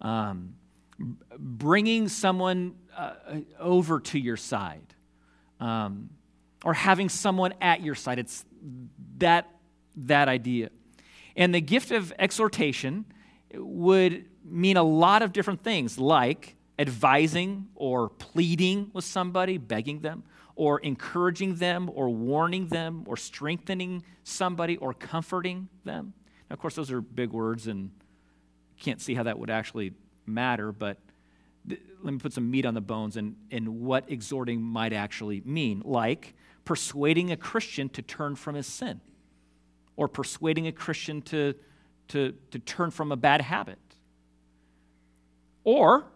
[0.00, 0.54] um,
[1.38, 3.14] bringing someone uh,
[3.58, 4.94] over to your side,
[5.58, 6.10] um,
[6.64, 8.18] or having someone at your side.
[8.20, 8.44] It's
[9.18, 9.50] that
[9.96, 10.70] that idea,
[11.36, 13.06] and the gift of exhortation
[13.54, 20.22] would mean a lot of different things, like advising or pleading with somebody, begging them
[20.56, 26.12] or encouraging them or warning them or strengthening somebody or comforting them.
[26.48, 27.90] Now, of course, those are big words and
[28.80, 29.92] can't see how that would actually
[30.26, 30.98] matter, but
[31.68, 35.42] th- let me put some meat on the bones and, and what exhorting might actually
[35.44, 35.82] mean.
[35.84, 36.34] Like
[36.64, 39.00] persuading a Christian to turn from his sin
[39.96, 41.54] or persuading a Christian to,
[42.08, 43.78] to, to turn from a bad habit.
[45.64, 46.06] Or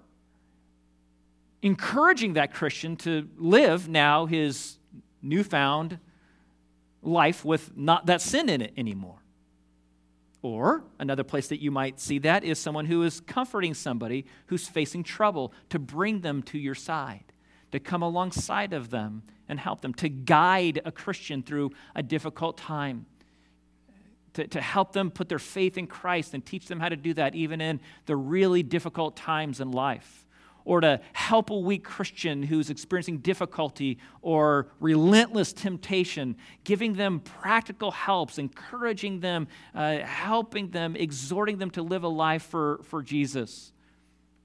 [1.62, 4.78] encouraging that Christian to live now his
[5.22, 5.99] newfound
[7.03, 9.18] life with not that sin in it anymore.
[10.43, 14.68] Or another place that you might see that is someone who is comforting somebody who's
[14.68, 17.24] facing trouble to bring them to your side,
[17.72, 22.57] to come alongside of them and help them, to guide a Christian through a difficult
[22.57, 23.05] time,
[24.35, 27.14] to, to help them put their faith in Christ and teach them how to do
[27.14, 30.26] that even in the really difficult times in life
[30.64, 37.91] or to help a weak Christian who's experiencing difficulty or relentless temptation, giving them practical
[37.91, 43.72] helps, encouraging them, uh, helping them, exhorting them to live a life for, for Jesus.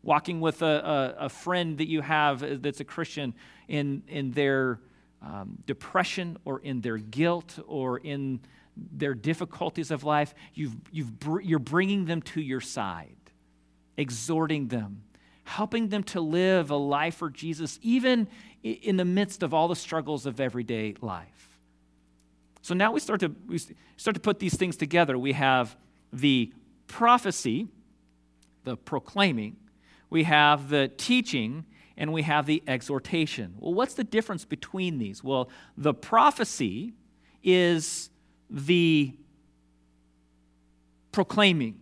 [0.04, 3.34] Walking with a, a, a friend that you have that's a Christian
[3.68, 4.80] in, in their
[5.22, 8.40] um, depression or in their guilt or in
[8.76, 11.12] their difficulties of life, you've, you've,
[11.42, 13.16] you're bringing them to your side,
[13.98, 15.04] exhorting them
[15.46, 18.28] helping them to live a life for Jesus, even
[18.64, 21.60] in the midst of all the struggles of everyday life.
[22.62, 23.60] So now we start to, we
[23.96, 25.18] start to put these things together.
[25.18, 25.78] We have
[26.12, 26.52] the
[26.88, 27.68] prophecy,
[28.64, 29.58] the proclaiming,
[30.10, 31.66] we have the teaching,
[31.96, 33.56] and we have the exhortation.
[33.60, 35.24] Well, what's the difference between these?
[35.24, 36.94] Well, the prophecy
[37.44, 38.10] is
[38.50, 39.16] the
[41.12, 41.80] proclaiming,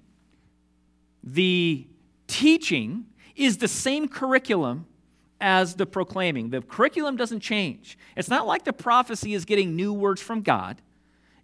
[1.23, 1.87] the
[2.27, 3.05] teaching
[3.35, 4.85] is the same curriculum
[5.41, 6.49] as the proclaiming.
[6.49, 7.97] The curriculum doesn't change.
[8.15, 10.81] It's not like the prophecy is getting new words from God,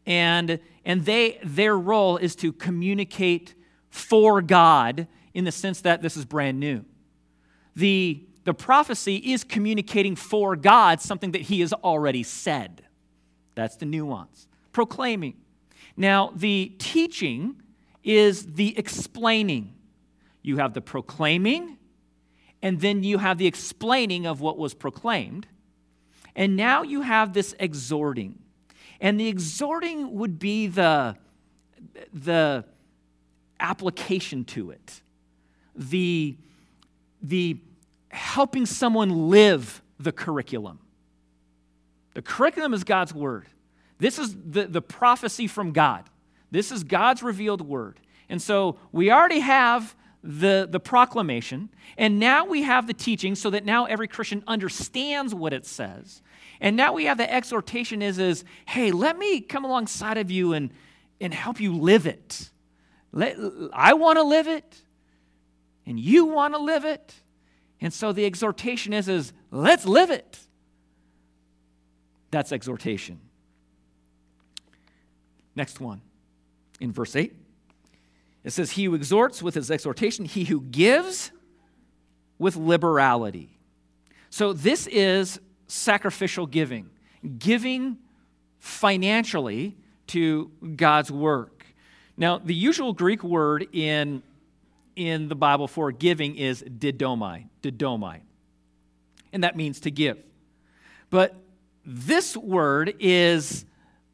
[0.06, 3.56] and, and they, their role is to communicate
[3.90, 6.86] for God in the sense that this is brand new.
[7.76, 12.84] The, the prophecy is communicating for God something that He has already said.
[13.56, 14.48] That's the nuance.
[14.72, 15.36] Proclaiming.
[15.98, 17.62] Now, the teaching
[18.04, 19.74] is the explaining.
[20.42, 21.78] You have the proclaiming
[22.62, 25.48] and then you have the explaining of what was proclaimed.
[26.36, 28.40] And now you have this exhorting.
[29.00, 31.16] And the exhorting would be the,
[32.14, 32.66] the
[33.60, 35.02] application to it,
[35.76, 36.38] the,
[37.22, 37.58] the
[38.10, 40.80] helping someone live the curriculum.
[42.14, 43.48] The curriculum is God's word.
[44.00, 46.10] This is the, the prophecy from God.
[46.52, 48.00] This is God's revealed word.
[48.30, 53.50] And so we already have the, the proclamation, and now we have the teaching so
[53.52, 56.22] that now every Christian understands what it says.
[56.60, 60.54] And now we have the exhortation is, is hey, let me come alongside of you
[60.54, 60.72] and,
[61.22, 62.50] and help you live it.
[63.14, 63.38] Let,
[63.72, 64.82] I want to live it,
[65.86, 67.16] and you want to live it.
[67.82, 70.40] And so the exhortation is, is let's live it.
[72.30, 73.22] That's exhortation.
[75.60, 76.00] Next one
[76.80, 77.36] in verse 8.
[78.46, 81.34] It says, He who exhorts with his exhortation, he who gives
[82.38, 83.58] with liberality.
[84.30, 85.38] So this is
[85.68, 86.90] sacrificial giving,
[87.38, 87.98] giving
[88.60, 89.76] financially
[90.08, 91.66] to God's work.
[92.16, 94.24] Now, the usual Greek word in,
[94.96, 98.22] in the Bible for giving is didomai, didomai,
[99.34, 100.18] and that means to give.
[101.10, 101.36] But
[101.86, 103.66] this word is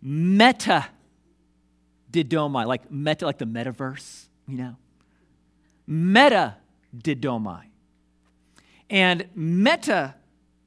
[0.01, 0.87] meta
[2.23, 4.75] didomai, like meta, like the metaverse, you know?
[5.85, 6.55] Meta
[6.95, 7.63] didomai.
[8.89, 10.15] And meta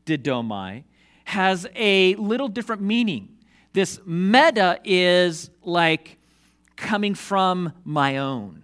[0.05, 0.85] didomai
[1.25, 3.29] has a little different meaning.
[3.73, 6.19] This meta is like
[6.77, 8.63] coming from my own.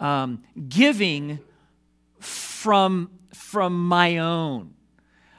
[0.00, 1.40] Um, giving
[2.20, 4.74] from, from my own.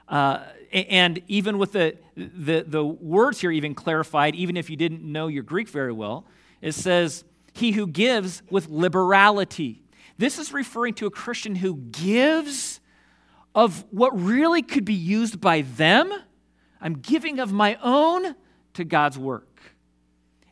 [0.08, 5.02] Uh, and even with the, the, the words here, even clarified, even if you didn't
[5.02, 6.26] know your Greek very well,
[6.62, 9.82] it says, He who gives with liberality.
[10.18, 12.80] This is referring to a Christian who gives
[13.56, 16.14] of what really could be used by them.
[16.82, 18.36] I'm giving of my own
[18.74, 19.62] to God's work.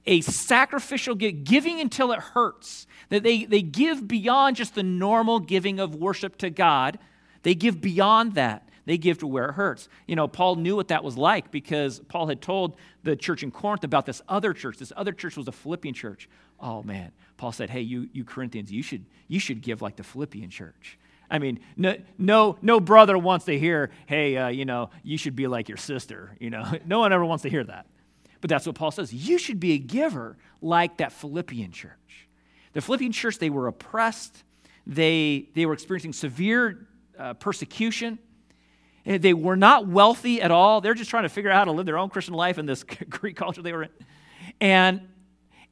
[0.06, 2.88] A sacrificial giving until it hurts.
[3.10, 6.98] That they, they give beyond just the normal giving of worship to God,
[7.44, 8.67] they give beyond that.
[8.88, 9.90] They give to where it hurts.
[10.08, 13.52] You know, Paul knew what that was like because Paul had told the church in
[13.52, 14.78] Corinth about this other church.
[14.78, 16.30] This other church was a Philippian church.
[16.58, 20.06] Oh man, Paul said, "Hey, you you Corinthians, you should you should give like the
[20.06, 20.98] Philippian church."
[21.30, 25.36] I mean, no, no, no brother wants to hear, "Hey, uh, you know, you should
[25.36, 27.88] be like your sister." You know, no one ever wants to hear that.
[28.40, 29.14] But that's what Paul says.
[29.14, 32.30] You should be a giver like that Philippian church.
[32.72, 34.46] The Philippian church, they were oppressed.
[34.86, 36.88] They they were experiencing severe
[37.20, 38.20] uh, persecution.
[39.08, 40.82] Eh, they were not wealthy at all.
[40.82, 42.84] They're just trying to figure out how to live their own Christian life in this
[43.10, 43.90] Greek culture they were in.
[44.60, 45.02] And,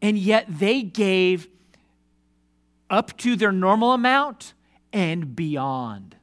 [0.01, 1.47] and yet they gave
[2.89, 4.53] up to their normal amount
[4.93, 6.15] and beyond.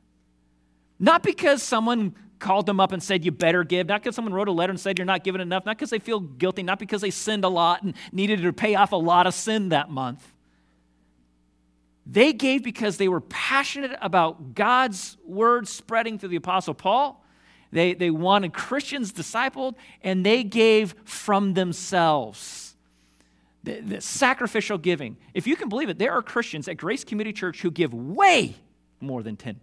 [0.98, 4.48] Not because someone called them up and said, You better give, not because someone wrote
[4.48, 7.02] a letter and said, You're not giving enough, not because they feel guilty, not because
[7.02, 10.31] they sinned a lot and needed to pay off a lot of sin that month.
[12.06, 17.24] They gave because they were passionate about God's word spreading through the Apostle Paul.
[17.70, 22.76] They, they wanted Christians discipled, and they gave from themselves.
[23.64, 25.16] The, the sacrificial giving.
[25.34, 28.56] If you can believe it, there are Christians at Grace Community Church who give way
[29.00, 29.56] more than 10%.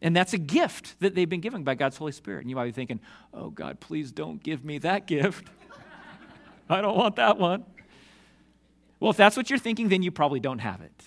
[0.00, 2.40] And that's a gift that they've been given by God's Holy Spirit.
[2.40, 3.00] And you might be thinking,
[3.32, 5.48] oh, God, please don't give me that gift.
[6.68, 7.64] I don't want that one.
[8.98, 11.04] Well, if that's what you're thinking, then you probably don't have it.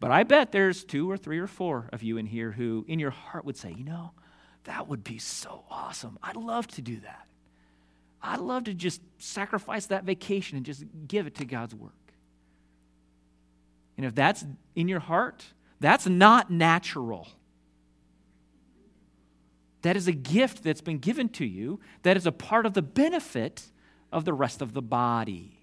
[0.00, 2.98] But I bet there's two or three or four of you in here who, in
[2.98, 4.12] your heart, would say, you know,
[4.64, 6.18] that would be so awesome.
[6.22, 7.26] I'd love to do that.
[8.22, 11.92] I'd love to just sacrifice that vacation and just give it to God's work.
[13.98, 14.44] And if that's
[14.74, 15.44] in your heart,
[15.80, 17.28] that's not natural.
[19.82, 22.82] That is a gift that's been given to you that is a part of the
[22.82, 23.70] benefit
[24.12, 25.58] of the rest of the body.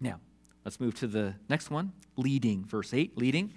[0.00, 0.20] Now,
[0.64, 2.64] let's move to the next one leading.
[2.64, 3.52] Verse 8 leading.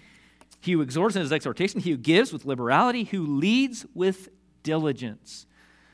[0.60, 4.30] He who exhorts in his exhortation, he who gives with liberality, who leads with
[4.64, 5.48] diligence.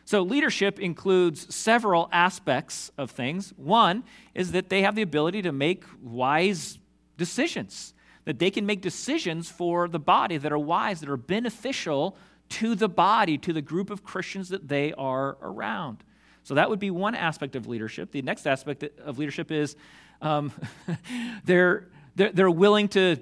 [0.03, 3.53] So, leadership includes several aspects of things.
[3.57, 6.79] One is that they have the ability to make wise
[7.17, 7.93] decisions,
[8.25, 12.15] that they can make decisions for the body that are wise, that are beneficial
[12.49, 16.03] to the body, to the group of Christians that they are around.
[16.43, 18.11] So that would be one aspect of leadership.
[18.11, 19.75] The next aspect of leadership is
[20.21, 20.51] um,
[21.45, 23.17] they're, they're, they're willing to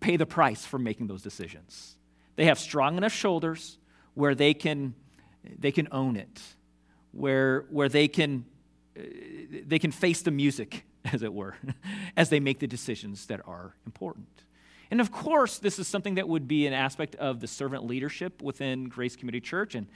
[0.00, 1.96] pay the price for making those decisions.
[2.36, 3.78] They have strong enough shoulders
[4.14, 4.94] where they can,
[5.58, 6.40] they can own it,
[7.12, 8.44] where, where they, can,
[8.94, 11.56] they can face the music, as it were,
[12.16, 14.42] as they make the decisions that are important.
[14.90, 18.42] And of course, this is something that would be an aspect of the servant leadership
[18.42, 19.74] within Grace Community Church.
[19.74, 19.86] And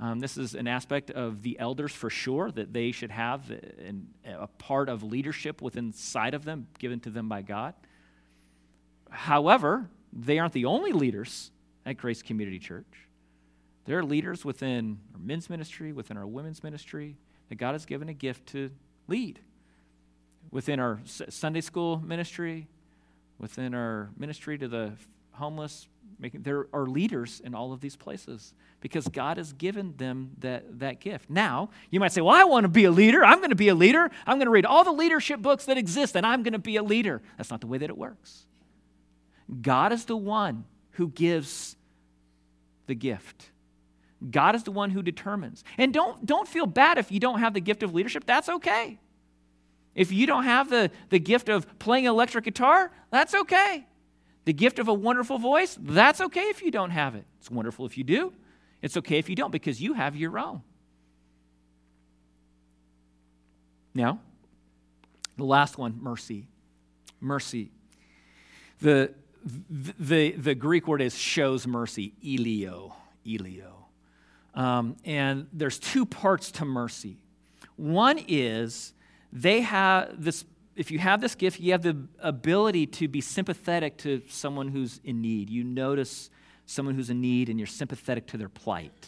[0.00, 4.08] um, this is an aspect of the elders for sure, that they should have an,
[4.26, 7.74] a part of leadership within inside of them given to them by God.
[9.10, 11.50] However, they aren't the only leaders
[11.86, 13.08] at Grace Community Church.
[13.84, 17.16] There are leaders within our men's ministry, within our women's ministry,
[17.48, 18.70] that God has given a gift to
[19.08, 19.40] lead.
[20.50, 22.68] Within our Sunday school ministry,
[23.38, 24.92] within our ministry to the
[25.32, 25.88] homeless.
[26.18, 30.78] Making, there are leaders in all of these places because God has given them that,
[30.78, 31.28] that gift.
[31.28, 33.24] Now, you might say, Well, I want to be a leader.
[33.24, 34.10] I'm going to be a leader.
[34.26, 36.76] I'm going to read all the leadership books that exist, and I'm going to be
[36.76, 37.22] a leader.
[37.36, 38.46] That's not the way that it works.
[39.60, 41.76] God is the one who gives
[42.86, 43.50] the gift.
[44.30, 45.64] God is the one who determines.
[45.78, 48.24] And don't, don't feel bad if you don't have the gift of leadership.
[48.24, 48.98] That's okay.
[49.94, 53.86] If you don't have the, the gift of playing electric guitar, that's okay.
[54.44, 57.24] The gift of a wonderful voice, that's okay if you don't have it.
[57.38, 58.32] It's wonderful if you do.
[58.80, 60.62] It's okay if you don't because you have your own.
[63.94, 64.20] Now,
[65.36, 66.48] the last one, mercy.
[67.20, 67.70] Mercy.
[68.80, 69.12] The,
[69.44, 73.86] the, the Greek word is shows mercy, elio, elio.
[74.54, 77.18] Um, and there's two parts to mercy.
[77.76, 78.92] One is
[79.32, 83.96] they have this if you have this gift you have the ability to be sympathetic
[83.98, 86.30] to someone who's in need you notice
[86.66, 89.06] someone who's in need and you're sympathetic to their plight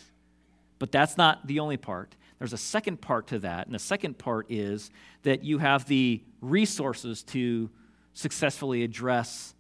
[0.78, 2.14] But that's not the only part.
[2.38, 4.90] There's a second part to that, and the second part is
[5.22, 7.70] that you have the resources to
[8.12, 9.54] successfully address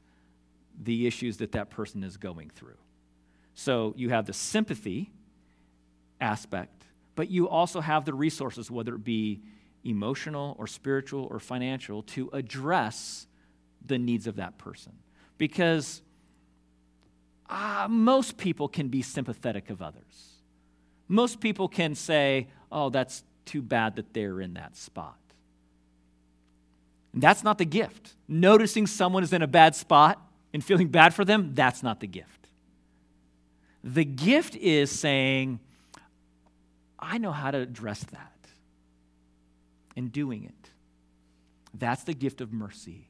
[0.82, 2.76] the issues that that person is going through.
[3.54, 5.12] So you have the sympathy
[6.20, 6.84] aspect,
[7.14, 9.40] but you also have the resources, whether it be
[9.84, 13.26] emotional or spiritual or financial, to address
[13.84, 14.92] the needs of that person.
[15.36, 16.02] Because
[17.48, 20.38] uh, most people can be sympathetic of others.
[21.08, 25.18] Most people can say, oh, that's too bad that they're in that spot.
[27.12, 28.14] And that's not the gift.
[28.26, 30.20] Noticing someone is in a bad spot
[30.52, 32.48] and feeling bad for them, that's not the gift.
[33.82, 35.60] The gift is saying,
[36.98, 38.33] I know how to address that
[39.96, 40.70] and doing it.
[41.72, 43.08] That's the gift of mercy.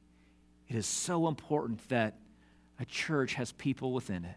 [0.69, 2.17] It is so important that
[2.79, 4.37] a church has people within it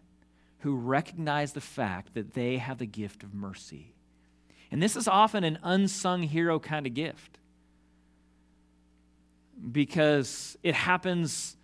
[0.60, 3.94] who recognize the fact that they have the gift of mercy.
[4.70, 7.38] And this is often an unsung hero kind of gift
[9.72, 11.56] because it happens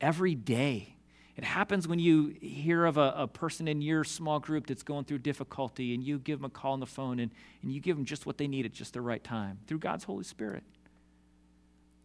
[0.00, 0.96] every day.
[1.40, 5.06] It happens when you hear of a, a, person in your small group that's going
[5.06, 7.30] through difficulty and you give them a call on the phone and,
[7.62, 10.04] and you give them just what they need at just the right time through God's
[10.04, 10.62] Holy Spirit.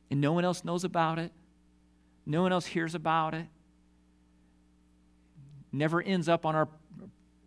[0.10, 1.34] And no one else knows about it,
[2.26, 3.48] no one else hears about it.
[5.70, 6.70] Never ends up on our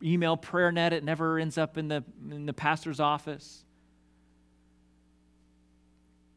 [0.03, 3.64] email prayer net, it never ends up in the, in the pastor's office.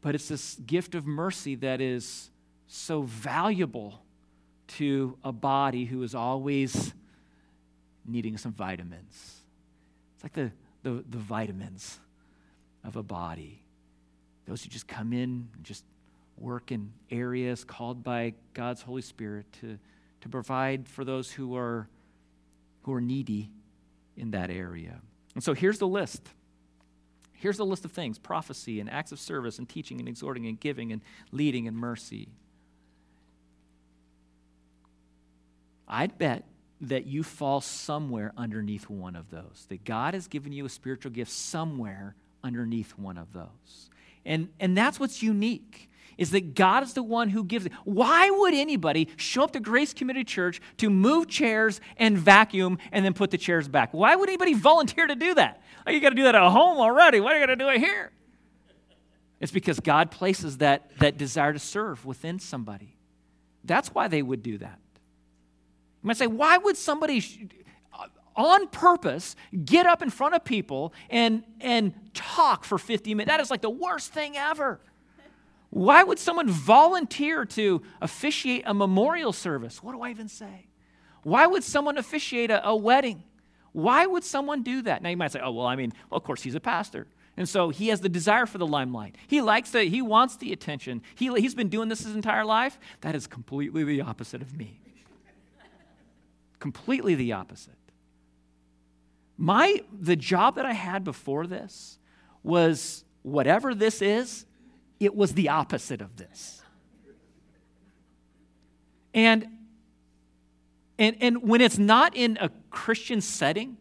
[0.00, 2.30] But it's this gift of mercy that is
[2.68, 4.02] so valuable
[4.68, 6.94] to a body who is always
[8.06, 9.42] needing some vitamins.
[10.14, 10.52] It's like the,
[10.82, 11.98] the, the vitamins
[12.84, 13.62] of a body.
[14.46, 15.84] Those who just come in and just
[16.38, 19.78] work in areas called by God's Holy Spirit to,
[20.22, 21.88] to provide for those who are,
[22.82, 23.50] who are needy
[24.16, 25.00] in that area.
[25.34, 26.28] And so here's the list.
[27.32, 30.58] Here's the list of things prophecy and acts of service and teaching and exhorting and
[30.58, 32.28] giving and leading and mercy.
[35.92, 36.44] I'd bet
[36.80, 41.12] that you fall somewhere underneath one of those, that God has given you a spiritual
[41.12, 43.90] gift somewhere underneath one of those.
[44.24, 47.72] And, and that's what's unique is that God is the one who gives it.
[47.84, 53.04] Why would anybody show up to Grace Community Church to move chairs and vacuum and
[53.04, 53.92] then put the chairs back?
[53.92, 55.62] Why would anybody volunteer to do that?
[55.86, 57.20] You got to do that at home already.
[57.20, 58.12] Why are you going to do it here?
[59.40, 62.96] It's because God places that, that desire to serve within somebody.
[63.64, 64.78] That's why they would do that.
[66.02, 67.48] You might say, why would somebody
[68.34, 73.30] on purpose get up in front of people and, and talk for 50 minutes?
[73.30, 74.80] That is like the worst thing ever.
[75.70, 79.82] Why would someone volunteer to officiate a memorial service?
[79.82, 80.66] What do I even say?
[81.22, 83.22] Why would someone officiate a, a wedding?
[83.70, 85.02] Why would someone do that?
[85.02, 87.06] Now you might say, oh, well, I mean, well, of course, he's a pastor.
[87.36, 89.16] And so he has the desire for the limelight.
[89.28, 91.00] He likes the, he wants the attention.
[91.14, 92.78] He, he's been doing this his entire life.
[93.00, 94.81] That is completely the opposite of me
[96.62, 97.74] completely the opposite.
[99.36, 101.98] My the job that I had before this
[102.44, 104.46] was whatever this is,
[105.00, 106.62] it was the opposite of this.
[109.12, 109.48] And
[111.00, 113.76] and, and when it's not in a Christian setting,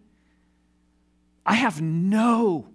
[1.45, 2.67] I have no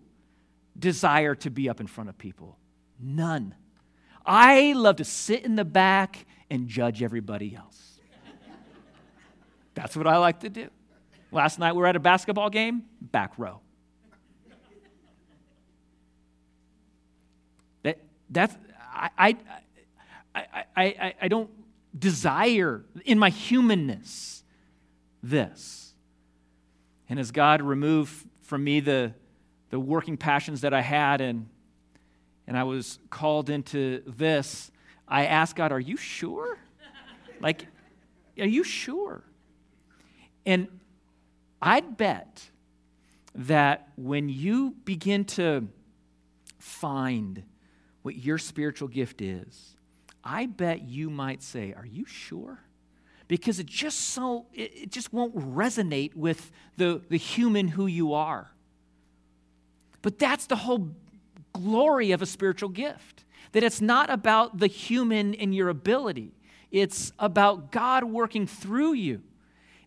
[0.78, 2.58] desire to be up in front of people.
[3.00, 3.56] None.
[4.24, 7.95] I love to sit in the back and judge everybody else.
[9.76, 10.68] That's what I like to do.
[11.30, 13.60] Last night we were at a basketball game, back row.
[17.82, 17.98] That,
[18.30, 18.56] that's,
[18.92, 19.36] I, I,
[20.34, 21.50] I, I, I don't
[21.96, 24.42] desire in my humanness
[25.22, 25.94] this.
[27.08, 29.12] And as God removed from me the,
[29.68, 31.48] the working passions that I had and,
[32.46, 34.70] and I was called into this,
[35.06, 36.56] I asked God, Are you sure?
[37.40, 37.66] Like,
[38.38, 39.22] are you sure?
[40.46, 40.68] And
[41.60, 42.50] I'd bet
[43.34, 45.68] that when you begin to
[46.58, 47.42] find
[48.02, 49.74] what your spiritual gift is,
[50.22, 52.60] I bet you might say, Are you sure?
[53.28, 58.52] Because it just so it, just won't resonate with the, the human who you are.
[60.02, 60.90] But that's the whole
[61.52, 63.24] glory of a spiritual gift.
[63.50, 66.32] That it's not about the human and your ability.
[66.70, 69.22] It's about God working through you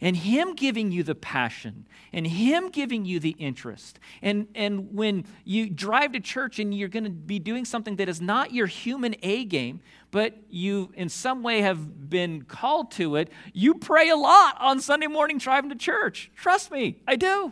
[0.02, 4.00] and Him giving you the passion and Him giving you the interest.
[4.22, 8.08] And, and when you drive to church and you're going to be doing something that
[8.08, 9.82] is not your human A game,
[10.12, 14.80] but you in some way have been called to it, you pray a lot on
[14.80, 16.32] Sunday morning driving to church.
[16.36, 17.52] Trust me, I do.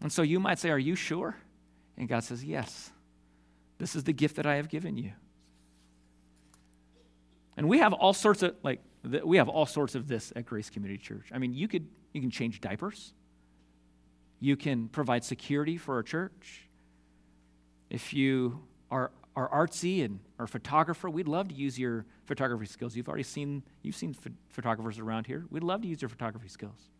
[0.00, 1.36] And so you might say, Are you sure?
[1.96, 2.90] And God says, Yes.
[3.78, 5.10] This is the gift that I have given you.
[7.56, 8.80] And we have all sorts of like
[9.24, 11.26] we have all sorts of this at Grace Community Church.
[11.32, 13.14] I mean, you could you can change diapers.
[14.40, 16.68] You can provide security for a church.
[17.90, 22.66] If you are, are artsy and are a photographer, we'd love to use your photography
[22.66, 22.96] skills.
[22.96, 24.16] You've already seen you've seen
[24.50, 25.44] photographers around here.
[25.50, 26.90] We'd love to use your photography skills.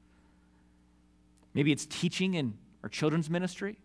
[1.54, 3.78] Maybe it's teaching in our children's ministry,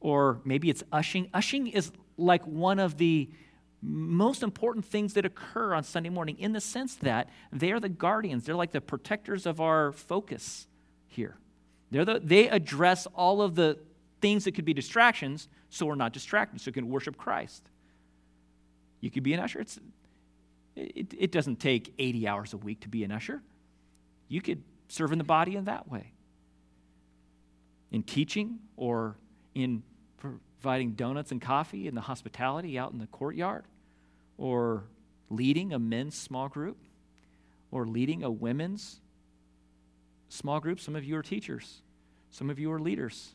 [0.00, 1.28] or maybe it's ushing.
[1.34, 3.30] Ushing is like one of the
[3.82, 7.88] most important things that occur on Sunday morning in the sense that they are the
[7.88, 10.66] guardians, they're like the protectors of our focus
[11.08, 11.36] here.
[11.90, 13.78] They're the, they address all of the
[14.20, 17.62] things that could be distractions so we're not distracted, so we can worship Christ.
[19.00, 19.60] You could be an usher.
[19.60, 19.78] It's,
[20.76, 23.40] it, it doesn't take 80 hours a week to be an usher.
[24.28, 26.12] You could serve in the body in that way.
[27.92, 29.16] In teaching or
[29.54, 29.82] in
[30.18, 33.64] providing donuts and coffee in the hospitality out in the courtyard,
[34.40, 34.84] or
[35.28, 36.78] leading a men's small group,
[37.70, 39.00] or leading a women's
[40.30, 40.80] small group.
[40.80, 41.82] Some of you are teachers,
[42.30, 43.34] some of you are leaders,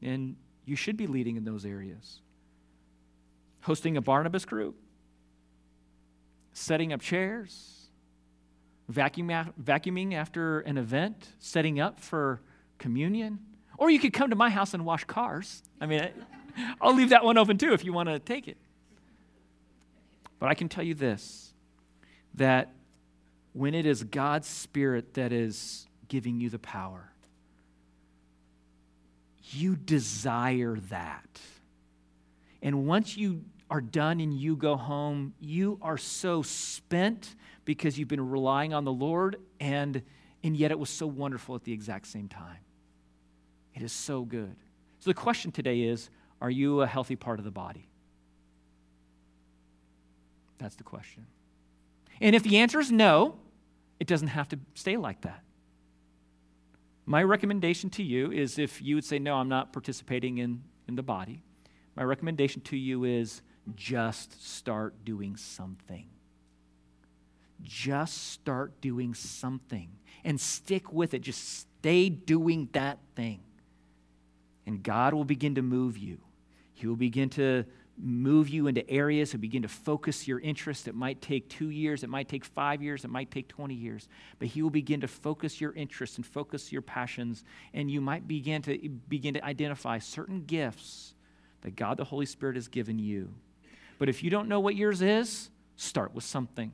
[0.00, 2.20] and you should be leading in those areas.
[3.62, 4.76] Hosting a Barnabas group,
[6.52, 7.88] setting up chairs,
[8.88, 9.28] vacuum,
[9.60, 12.40] vacuuming after an event, setting up for
[12.78, 13.40] communion.
[13.76, 15.64] Or you could come to my house and wash cars.
[15.80, 16.08] I mean,
[16.80, 18.56] I'll leave that one open too if you want to take it.
[20.38, 21.52] But I can tell you this
[22.34, 22.72] that
[23.52, 27.10] when it is God's Spirit that is giving you the power,
[29.50, 31.40] you desire that.
[32.62, 37.34] And once you are done and you go home, you are so spent
[37.64, 40.02] because you've been relying on the Lord, and,
[40.42, 42.58] and yet it was so wonderful at the exact same time.
[43.74, 44.56] It is so good.
[45.00, 46.10] So the question today is
[46.40, 47.88] are you a healthy part of the body?
[50.58, 51.26] That's the question.
[52.20, 53.36] And if the answer is no,
[54.00, 55.42] it doesn't have to stay like that.
[57.06, 60.94] My recommendation to you is if you would say, No, I'm not participating in, in
[60.94, 61.42] the body,
[61.96, 63.40] my recommendation to you is
[63.74, 66.06] just start doing something.
[67.62, 69.90] Just start doing something
[70.24, 71.22] and stick with it.
[71.22, 73.40] Just stay doing that thing.
[74.66, 76.18] And God will begin to move you.
[76.74, 77.64] He will begin to
[78.00, 80.86] move you into areas and begin to focus your interest.
[80.86, 84.08] It might take two years, it might take five years, it might take 20 years,
[84.38, 87.44] but He will begin to focus your interests and focus your passions,
[87.74, 88.78] and you might begin to
[89.08, 91.14] begin to identify certain gifts
[91.62, 93.34] that God the Holy Spirit has given you.
[93.98, 96.72] But if you don't know what yours is, start with something.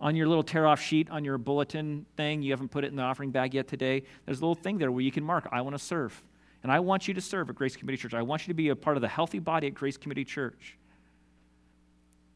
[0.00, 2.96] On your little tear off sheet on your bulletin thing, you haven't put it in
[2.96, 5.62] the offering bag yet today, there's a little thing there where you can mark, I
[5.62, 6.22] want to serve.
[6.62, 8.14] And I want you to serve at Grace Community Church.
[8.14, 10.76] I want you to be a part of the healthy body at Grace Community Church.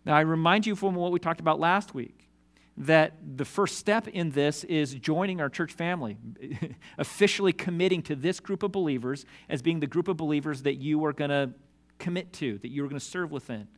[0.05, 2.29] Now, I remind you from what we talked about last week
[2.77, 6.17] that the first step in this is joining our church family,
[6.99, 11.05] officially committing to this group of believers as being the group of believers that you
[11.05, 11.51] are going to
[11.99, 13.69] commit to, that you are going to serve within.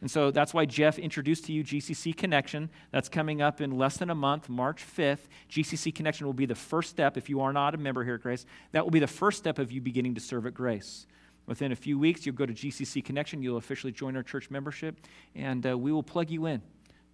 [0.00, 2.68] And so that's why Jeff introduced to you GCC Connection.
[2.90, 5.28] That's coming up in less than a month, March 5th.
[5.50, 8.20] GCC Connection will be the first step, if you are not a member here at
[8.20, 11.06] Grace, that will be the first step of you beginning to serve at Grace.
[11.46, 13.42] Within a few weeks, you'll go to GCC Connection.
[13.42, 14.96] You'll officially join our church membership,
[15.34, 16.62] and uh, we will plug you in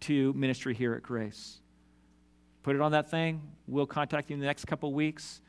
[0.01, 1.59] to ministry here at Grace.
[2.63, 3.43] Put it on that thing.
[3.67, 5.41] We'll contact you in the next couple weeks,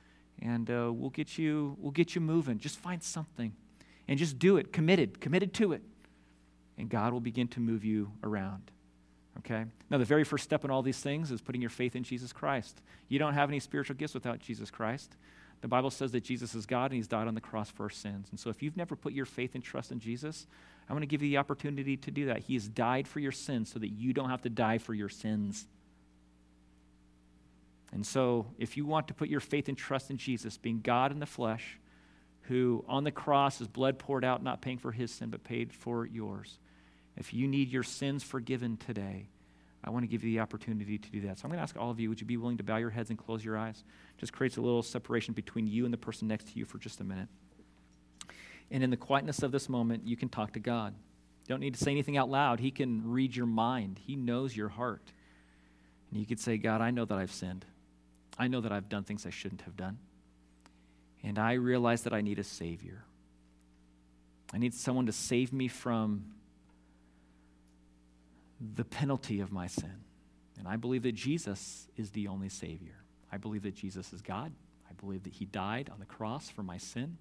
[0.41, 2.57] and uh, we'll get you we'll get you moving.
[2.57, 3.53] Just find something,
[4.07, 4.73] and just do it.
[4.73, 5.81] Committed, committed to it
[6.81, 8.71] and God will begin to move you around.
[9.37, 9.65] Okay?
[9.89, 12.33] Now, the very first step in all these things is putting your faith in Jesus
[12.33, 12.81] Christ.
[13.07, 15.15] You don't have any spiritual gifts without Jesus Christ.
[15.61, 17.89] The Bible says that Jesus is God and He's died on the cross for our
[17.89, 18.27] sins.
[18.31, 20.47] And so, if you've never put your faith and trust in Jesus,
[20.89, 22.39] I want to give you the opportunity to do that.
[22.39, 25.07] He has died for your sins so that you don't have to die for your
[25.07, 25.67] sins.
[27.93, 31.11] And so, if you want to put your faith and trust in Jesus, being God
[31.11, 31.77] in the flesh,
[32.43, 35.71] who on the cross, his blood poured out, not paying for his sin, but paid
[35.71, 36.57] for yours.
[37.17, 39.27] If you need your sins forgiven today,
[39.83, 41.39] I want to give you the opportunity to do that.
[41.39, 42.91] So I'm going to ask all of you, would you be willing to bow your
[42.91, 43.83] heads and close your eyes?
[44.17, 46.99] Just creates a little separation between you and the person next to you for just
[46.99, 47.27] a minute.
[48.69, 50.93] And in the quietness of this moment, you can talk to God.
[50.93, 52.59] You don't need to say anything out loud.
[52.59, 55.11] He can read your mind, He knows your heart.
[56.11, 57.65] And you could say, God, I know that I've sinned.
[58.37, 59.97] I know that I've done things I shouldn't have done.
[61.23, 63.03] And I realize that I need a Savior.
[64.53, 66.25] I need someone to save me from
[68.75, 70.03] the penalty of my sin.
[70.59, 73.03] And I believe that Jesus is the only Savior.
[73.31, 74.51] I believe that Jesus is God.
[74.89, 77.17] I believe that He died on the cross for my sin.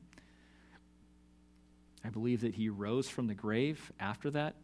[2.04, 4.54] I believe that he rose from the grave after that,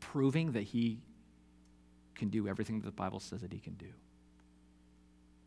[0.00, 1.00] proving that he
[2.14, 3.86] can do everything that the Bible says that he can do.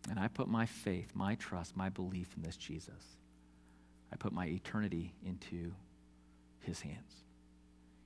[0.10, 3.18] And I put my faith, my trust, my belief in this Jesus.
[4.14, 5.74] I put my eternity into
[6.62, 7.25] his hands.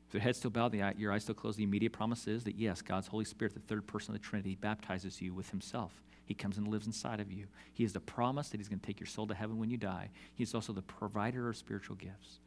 [0.09, 2.43] If your head still bowed, the eye, your eyes still closed, the immediate promise is
[2.45, 5.93] that yes, God's Holy Spirit, the third person of the Trinity, baptizes you with himself.
[6.25, 7.45] He comes and lives inside of you.
[7.73, 9.77] He is the promise that he's going to take your soul to heaven when you
[9.77, 10.09] die.
[10.33, 12.39] He's also the provider of spiritual gifts.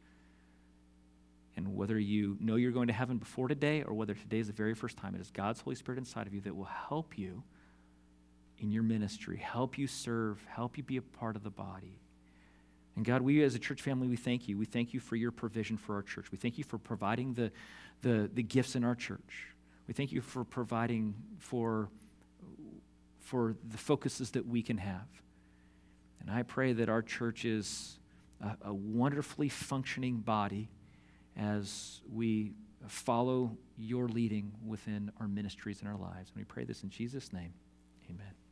[1.55, 4.53] And whether you know you're going to heaven before today or whether today is the
[4.53, 7.43] very first time, it is God's Holy Spirit inside of you that will help you
[8.59, 12.01] in your ministry, help you serve, help you be a part of the body.
[12.95, 14.57] And God, we as a church family, we thank you.
[14.57, 16.31] We thank you for your provision for our church.
[16.31, 17.51] We thank you for providing the,
[18.01, 19.47] the, the gifts in our church.
[19.87, 21.89] We thank you for providing for,
[23.19, 25.07] for the focuses that we can have.
[26.21, 27.99] And I pray that our church is
[28.41, 30.69] a, a wonderfully functioning body
[31.35, 32.53] as we
[32.87, 36.29] follow your leading within our ministries and our lives.
[36.29, 37.53] And we pray this in Jesus' name.
[38.09, 38.42] Amen.